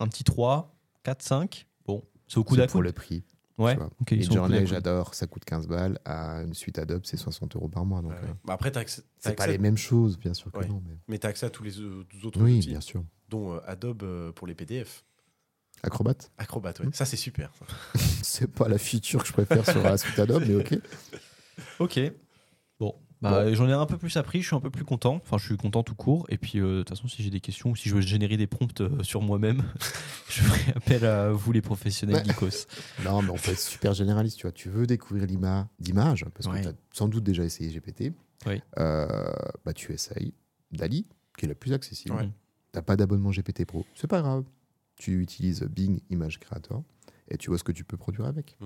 [0.00, 1.66] un petit 3, 4, 5.
[1.86, 3.24] Bon, c'est au coup C'est d'à pour le prix.
[3.56, 3.90] Ouais, tu vois.
[4.00, 4.68] ok, ils Et sont au coude à Journey, coude.
[4.68, 5.98] j'adore, ça coûte 15 balles.
[6.04, 8.02] À une suite Adobe, c'est 60 euros par mois.
[8.02, 8.34] Donc, Ouais, euh.
[8.44, 10.68] Bah après, t'as accès, t'as c'est pas accès- les mêmes choses, bien sûr que Ouais.
[10.68, 10.80] non.
[10.86, 10.96] Mais...
[11.08, 13.02] mais t'as accès à tous les euh, autres Oui, outils, bien sûr.
[13.28, 15.04] dont euh, Adobe euh, pour les PDF.
[15.82, 16.86] Acrobat, Acrobat, ouais.
[16.86, 16.92] Mm.
[16.92, 17.50] Ça, c'est super.
[18.22, 20.78] c'est pas la feature que je préfère sur la suite Adobe, mais ok.
[21.80, 22.00] Ok.
[22.80, 25.16] Bon, bah, j'en ai un peu plus appris, je suis un peu plus content.
[25.16, 26.26] Enfin, je suis content tout court.
[26.28, 28.36] Et puis, euh, de toute façon, si j'ai des questions ou si je veux générer
[28.36, 29.64] des prompts euh, sur moi-même,
[30.28, 32.24] je ferai appel à vous, les professionnels Ouais.
[32.24, 32.66] geekos.
[33.04, 34.36] Non, mais on peut être super généraliste.
[34.38, 36.60] Tu vois, tu veux découvrir l'IMA d'image, parce Ouais.
[36.60, 38.12] que tu as sans doute déjà essayé GPT.
[38.46, 38.62] Oui.
[38.78, 39.06] Euh,
[39.64, 40.32] bah, tu essayes
[40.70, 42.14] Dali, qui est la plus accessible.
[42.14, 42.28] Ouais.
[42.70, 44.44] T'as pas d'abonnement GPT Pro, c'est pas grave.
[44.98, 46.82] Tu utilises Bing Image Creator
[47.28, 48.56] et tu vois ce que tu peux produire avec.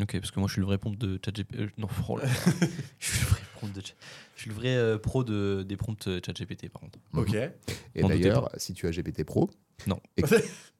[0.00, 1.56] Ok, parce que moi, je suis le vrai prompt de ChatGPT.
[1.58, 2.18] euh, non, oh
[2.98, 3.94] je suis le vrai prompt de Chat-
[4.36, 6.98] Je suis le vrai euh, pro de, des prompts euh, ChatGPT, par contre.
[7.14, 7.34] Ok.
[7.34, 9.50] Et d'ailleurs, si tu as GPT Pro,
[9.88, 10.00] Non.
[10.16, 10.22] et-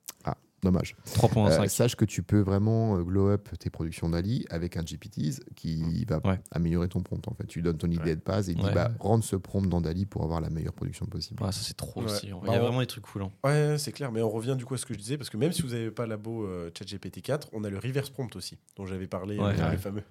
[0.63, 0.97] dommage.
[1.15, 1.63] 3.5.
[1.65, 5.41] Euh, sache que tu peux vraiment euh, glow up tes productions d'Ali avec un GPT
[5.55, 6.41] qui va Ouais.
[6.51, 7.27] améliorer ton prompt.
[7.29, 8.17] En fait, tu donnes ton idée Ouais.
[8.17, 8.69] de base et il Ouais.
[8.69, 11.43] dit bah, rendre ce prompt dans Dali pour avoir la meilleure production possible.
[11.47, 12.07] Ah, ça, c'est trop Ouais.
[12.07, 12.27] aussi.
[12.27, 13.23] Il Bah, y a on- vraiment des trucs cool.
[13.23, 13.31] hein.
[13.45, 14.11] Ouais, c'est clair.
[14.13, 15.69] Mais on revient du coup à ce que je disais, parce que même si vous
[15.71, 19.39] n'avez pas labo euh, ChatGPT 4, on a le reverse prompt aussi, dont j'avais parlé,
[19.39, 19.45] Ouais.
[19.59, 19.73] euh, Ouais.
[19.73, 20.03] le fameux.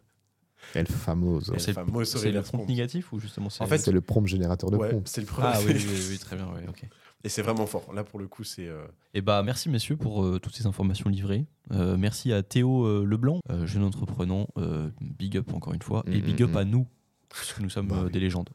[0.73, 1.51] Elle fameuse.
[1.56, 3.63] Et C'est le le, prompt négatif ou justement c'est.
[3.63, 5.08] En fait, c'est le prompt générateur de Ouais, prompt.
[5.08, 5.47] c'est le premier.
[5.53, 6.84] Ah oui, oui, oui, très bien, ouais, ok.
[7.23, 7.93] Et c'est vraiment fort.
[7.93, 8.67] Là, pour le coup, c'est.
[8.67, 11.45] euh, Et bah merci messieurs pour euh, toutes ces informations livrées.
[11.71, 14.47] Euh, merci à Théo euh, Leblanc, euh, jeune entreprenant.
[14.58, 16.03] euh, big up encore une fois.
[16.08, 16.58] Et Mm, big mm, up mm.
[16.58, 16.88] à nous,
[17.30, 18.12] puisque nous sommes Bah euh, oui.
[18.12, 18.49] des légendes.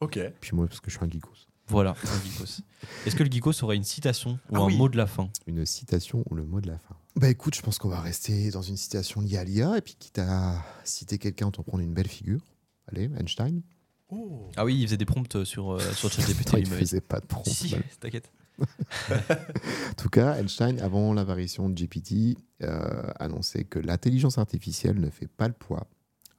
[0.00, 0.18] Ok.
[0.40, 1.30] Puis moi, parce que je suis un geekos.
[1.66, 2.62] Voilà, un geekos.
[3.06, 4.76] Est-ce que le geekos aurait une citation ou Ah un oui.
[4.76, 5.28] mot de la fin?
[5.46, 8.50] Une citation ou le mot de la fin Bah écoute, je pense qu'on va rester
[8.50, 11.94] dans une citation liée à l'IA et puis quitte à citer quelqu'un, on prendre une
[11.94, 12.40] belle figure.
[12.88, 13.62] Allez, Einstein.
[14.08, 14.50] Oh.
[14.56, 16.54] Ah oui, il faisait des prompts sur, euh, sur ChatGPT.
[16.54, 17.48] Il il ne faisait pas de prompt.
[17.48, 18.32] Si, si, t'inquiète.
[18.60, 25.28] En tout cas, Einstein, avant l'apparition de GPT, euh, annonçait que l'intelligence artificielle ne fait
[25.28, 25.86] pas le poids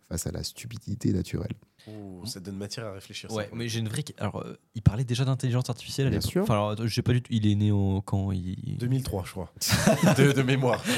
[0.09, 1.53] face à la stupidité naturelle.
[1.87, 3.31] Oh, ça donne matière à réfléchir.
[3.31, 4.03] Ouais, mais j'ai une vraie.
[4.17, 6.43] Alors, euh, il parlait déjà d'intelligence artificielle à Bien sûr.
[6.43, 7.31] Enfin, alors, je sais pas du tout.
[7.33, 8.01] Il est né au...
[8.03, 8.55] quand il...
[8.55, 8.71] coup.
[8.79, 9.51] 2003, je crois.
[10.17, 10.83] de, de mémoire.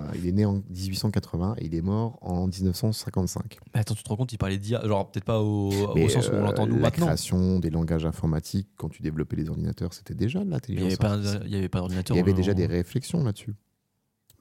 [0.00, 3.58] Enfin, il est né en 1880 et il est mort en 1955.
[3.74, 4.86] Mais attends, tu te rends compte, il parlait d'IA.
[4.86, 7.06] Genre, peut-être pas au, au sens où on euh, l'entend nous la maintenant.
[7.06, 11.42] création des langages informatiques, quand tu développais les ordinateurs, c'était déjà de n'y l'intelligence artificielle.
[11.46, 12.16] il y avait pas d'ordinateur.
[12.16, 13.54] Il y avait déjà en- des réflexions là-dessus.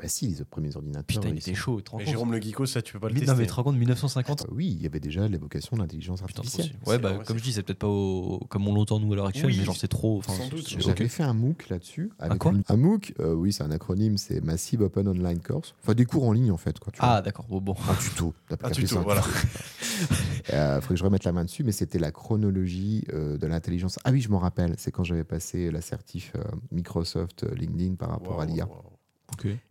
[0.02, 1.06] Bah si, les premiers ordinateurs.
[1.06, 1.80] Putain, il était chaud.
[1.98, 3.28] Mais Jérôme Le Geeko, ça, tu peux pas le tester.
[3.28, 5.82] Non, mais tu te rends compte, 1950 Euh, Oui, il y avait déjà l'évocation de
[5.82, 6.72] l'intelligence artificielle.
[6.88, 9.28] Ouais, bah, comme je dis, c'est peut-être pas au- comme on l'entend nous à l'heure
[9.28, 10.22] actuelle, Oui, mais genre c'est trop.
[10.24, 10.68] sans doute.
[10.68, 12.12] J'avais fait un MOOC là-dessus.
[12.18, 15.76] avec quoi une- Un MOOC, euh, oui, c'est un acronyme, c'est Massive Open Online Course.
[15.84, 16.80] Enfin, des cours en ligne en fait.
[16.80, 17.18] Quoi, tu vois.
[17.18, 17.46] Ah, d'accord.
[17.48, 17.76] Bon, bon.
[17.88, 18.34] Un tuto.
[18.50, 19.22] T'as pas Un tuto, voilà.
[19.22, 19.26] Il
[20.48, 24.00] faudrait que je remette la main dessus, mais c'était la chronologie euh, de l'intelligence.
[24.04, 24.74] Ah oui, je m'en rappelle.
[24.78, 28.68] C'est quand j'avais passé l'assertif euh, Microsoft euh, LinkedIn par rapport à l'IA.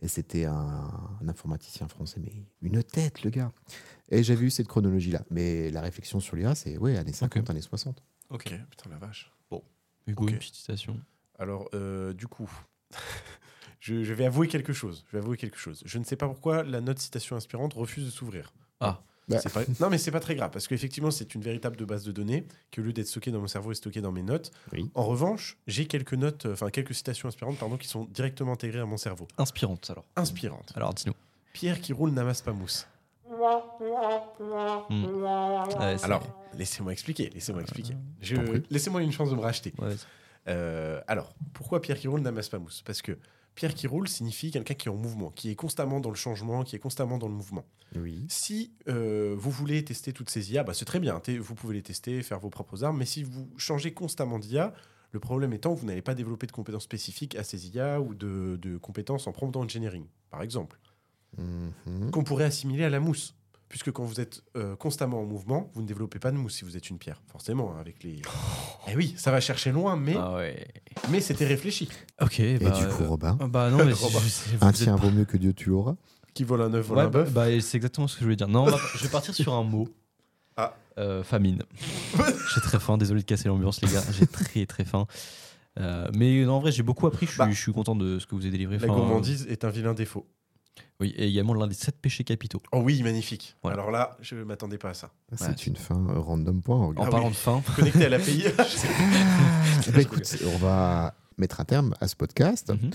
[0.02, 0.90] Et c'était un,
[1.22, 2.32] un informaticien français, mais
[2.62, 3.52] une tête, le gars.
[4.08, 5.22] Et j'avais eu cette chronologie-là.
[5.30, 8.02] Mais la réflexion sur l'IA, c'est ouais, années 50, années 60.
[8.30, 9.32] Ok, putain la vache.
[10.06, 10.30] Hugo, Ok.
[10.32, 10.98] une petite citation.
[11.38, 12.50] Alors, euh, du coup,
[13.80, 15.04] je, je vais avouer quelque chose.
[15.08, 15.82] Je vais avouer quelque chose.
[15.84, 18.52] Je ne sais pas pourquoi la note citation inspirante refuse de s'ouvrir.
[18.80, 19.02] Ah.
[19.30, 19.40] Bah.
[19.52, 22.12] Pas- Non, mais c'est pas très grave parce qu'effectivement, c'est une véritable de base de
[22.12, 24.50] données qui, au lieu d'être stockée dans mon cerveau, est stockée dans mes notes.
[24.72, 24.90] Oui.
[24.94, 28.80] En revanche, j'ai quelques notes, euh, enfin quelques citations inspirantes, pardon, qui sont directement intégrées
[28.80, 29.26] à mon cerveau.
[29.38, 30.04] Inspirante alors.
[30.16, 30.72] Inspirantes.
[30.74, 31.14] Alors dis-nous.
[31.52, 32.86] Pierre qui roule n'amasse pas mousse.
[34.88, 35.04] Hmm.
[35.04, 36.22] Ouais, Alors,
[36.54, 37.30] laissez-moi expliquer.
[37.30, 37.94] Laissez-moi expliquer.
[38.20, 38.36] Je-.
[38.70, 39.72] Laissez-moi une chance de me racheter.
[39.78, 39.94] ouais,
[40.48, 42.82] Euh, alors, pourquoi Pierre qui roule n'amasse pas mousse?
[42.84, 43.16] Parce que
[43.60, 46.64] Pierre qui roule signifie quelqu'un qui est en mouvement, qui est constamment dans le changement,
[46.64, 47.66] qui est constamment dans le mouvement.
[47.94, 48.24] Oui.
[48.30, 51.82] Si euh, vous voulez tester toutes ces IA, bah, c'est très bien, vous pouvez les
[51.82, 54.72] tester, faire vos propres armes, mais si vous changez constamment d'IA,
[55.12, 58.14] le problème étant que vous n'allez pas développer de compétences spécifiques à ces IA ou
[58.14, 60.80] de, de compétences en prompt engineering, par exemple,
[61.36, 62.10] Mhm.
[62.12, 63.36] qu'on pourrait assimiler à la mousse.
[63.70, 66.64] Puisque quand vous êtes euh, constamment en mouvement, vous ne développez pas de mousse si
[66.64, 68.20] vous êtes une pierre, forcément, hein, avec les...
[68.88, 70.66] Eh oui, ça va chercher loin, mais, Ah ouais.
[71.08, 71.88] mais c'était réfléchi.
[72.20, 72.40] Ok.
[72.40, 74.18] Et bah, du coup, euh, Robin, ah Bah non, mais Robin.
[74.18, 75.94] je- un tien vaut mieux que Dieu tu l'auras.
[76.34, 77.32] Qui vole un œuf, vole Ouais, un bah, bœuf.
[77.32, 78.48] bah, c'est exactement ce que je voulais dire.
[78.48, 79.88] Non, va- je vais partir sur un mot.
[80.56, 80.74] Ah.
[80.98, 81.62] Euh, famine.
[82.54, 84.02] j'ai très faim, désolé de casser l'ambiance, les gars.
[84.18, 85.06] J'ai très très faim.
[85.78, 87.26] Euh, mais non, en vrai, j'ai beaucoup appris.
[87.26, 87.48] Je suis, Bah.
[87.50, 88.78] je suis content de ce que vous avez délivré.
[88.78, 90.26] La gourmandise est un vilain défaut.
[91.00, 92.60] Oui, et également l'un des sept péchés capitaux.
[92.72, 93.56] Oh oui, magnifique.
[93.62, 93.78] Voilà.
[93.78, 95.10] Alors là, je ne m'attendais pas à ça.
[95.36, 95.54] C'est Ouais.
[95.66, 96.98] une fin euh, random.org.
[96.98, 97.32] En Ah parlant oui.
[97.32, 98.44] de faim, Connecté à l'API.
[99.92, 102.90] Bah, écoute, on va mettre un terme à ce podcast Mhm.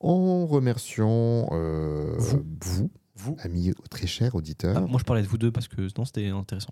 [0.00, 2.44] en remerciant euh, Vous.
[2.60, 4.76] vous, vous, amis très chers auditeurs.
[4.76, 6.70] Ah, moi je parlais de vous deux parce que sinon c'était intéressant.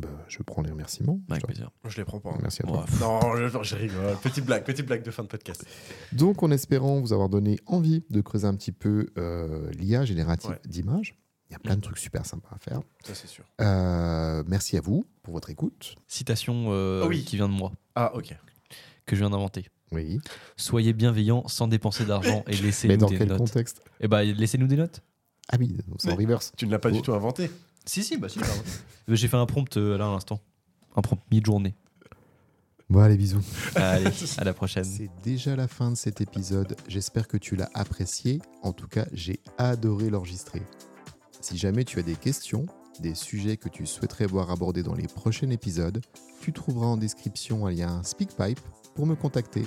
[0.00, 1.20] Bah, je prends les remerciements.
[1.30, 1.70] Avec Je- plaisir.
[1.86, 2.30] je les prends pas.
[2.30, 2.38] hein.
[2.42, 2.84] Merci à toi.
[3.00, 4.16] Non, je, je rigole.
[4.22, 5.64] Petite blague, petite blague de fin de podcast.
[6.12, 10.50] Donc, en espérant vous avoir donné envie de creuser un petit peu euh, l'IA générative
[10.50, 10.60] Ouais.
[10.66, 11.16] d'images,
[11.48, 12.80] il y a plein de trucs super sympas à faire.
[13.04, 13.44] Ça, c'est sûr.
[13.60, 15.94] Euh, merci à vous pour votre écoute.
[16.08, 17.24] Citation euh, Ah oui.
[17.24, 18.36] qui vient de moi, Ah, ok.
[19.06, 19.66] que je viens d'inventer.
[19.92, 20.18] Oui.
[20.56, 23.38] Soyez bienveillants sans dépenser d'argent et Mais laissez-nous dans des quel notes.
[23.38, 23.80] contexte?
[24.00, 25.00] Et bah laissez-nous des notes.
[25.48, 26.50] Ah oui, c'est en Mais- reverse.
[26.56, 26.92] Tu ne l'as pas Oh.
[26.96, 27.48] du tout inventé.
[27.86, 28.38] Si si, bah si.
[28.40, 28.70] j'ai inventé.
[29.08, 30.40] J'ai fait un prompt euh, là à l'instant.
[30.96, 31.74] Un prompt mi-journée.
[32.88, 33.42] Bon, allez, bisous.
[33.74, 34.84] Allez, à la prochaine.
[34.84, 36.76] C'est déjà la fin de cet épisode.
[36.88, 38.40] J'espère que tu l'as apprécié.
[38.62, 40.62] En tout cas, j'ai adoré l'enregistrer.
[41.40, 42.66] Si jamais tu as des questions,
[43.00, 46.00] des sujets que tu souhaiterais voir abordés dans les prochains épisodes,
[46.40, 48.60] tu trouveras en description un lien SpeakPipe
[48.94, 49.66] pour me contacter.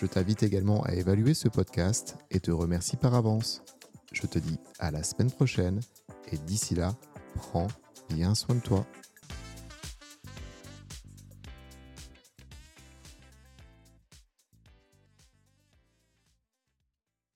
[0.00, 3.62] Je t'invite également à évaluer ce podcast et te remercie par avance.
[4.12, 5.80] Je te dis à la semaine prochaine
[6.32, 6.94] et d'ici là,
[7.34, 7.68] prends
[8.10, 8.86] bien soin de toi.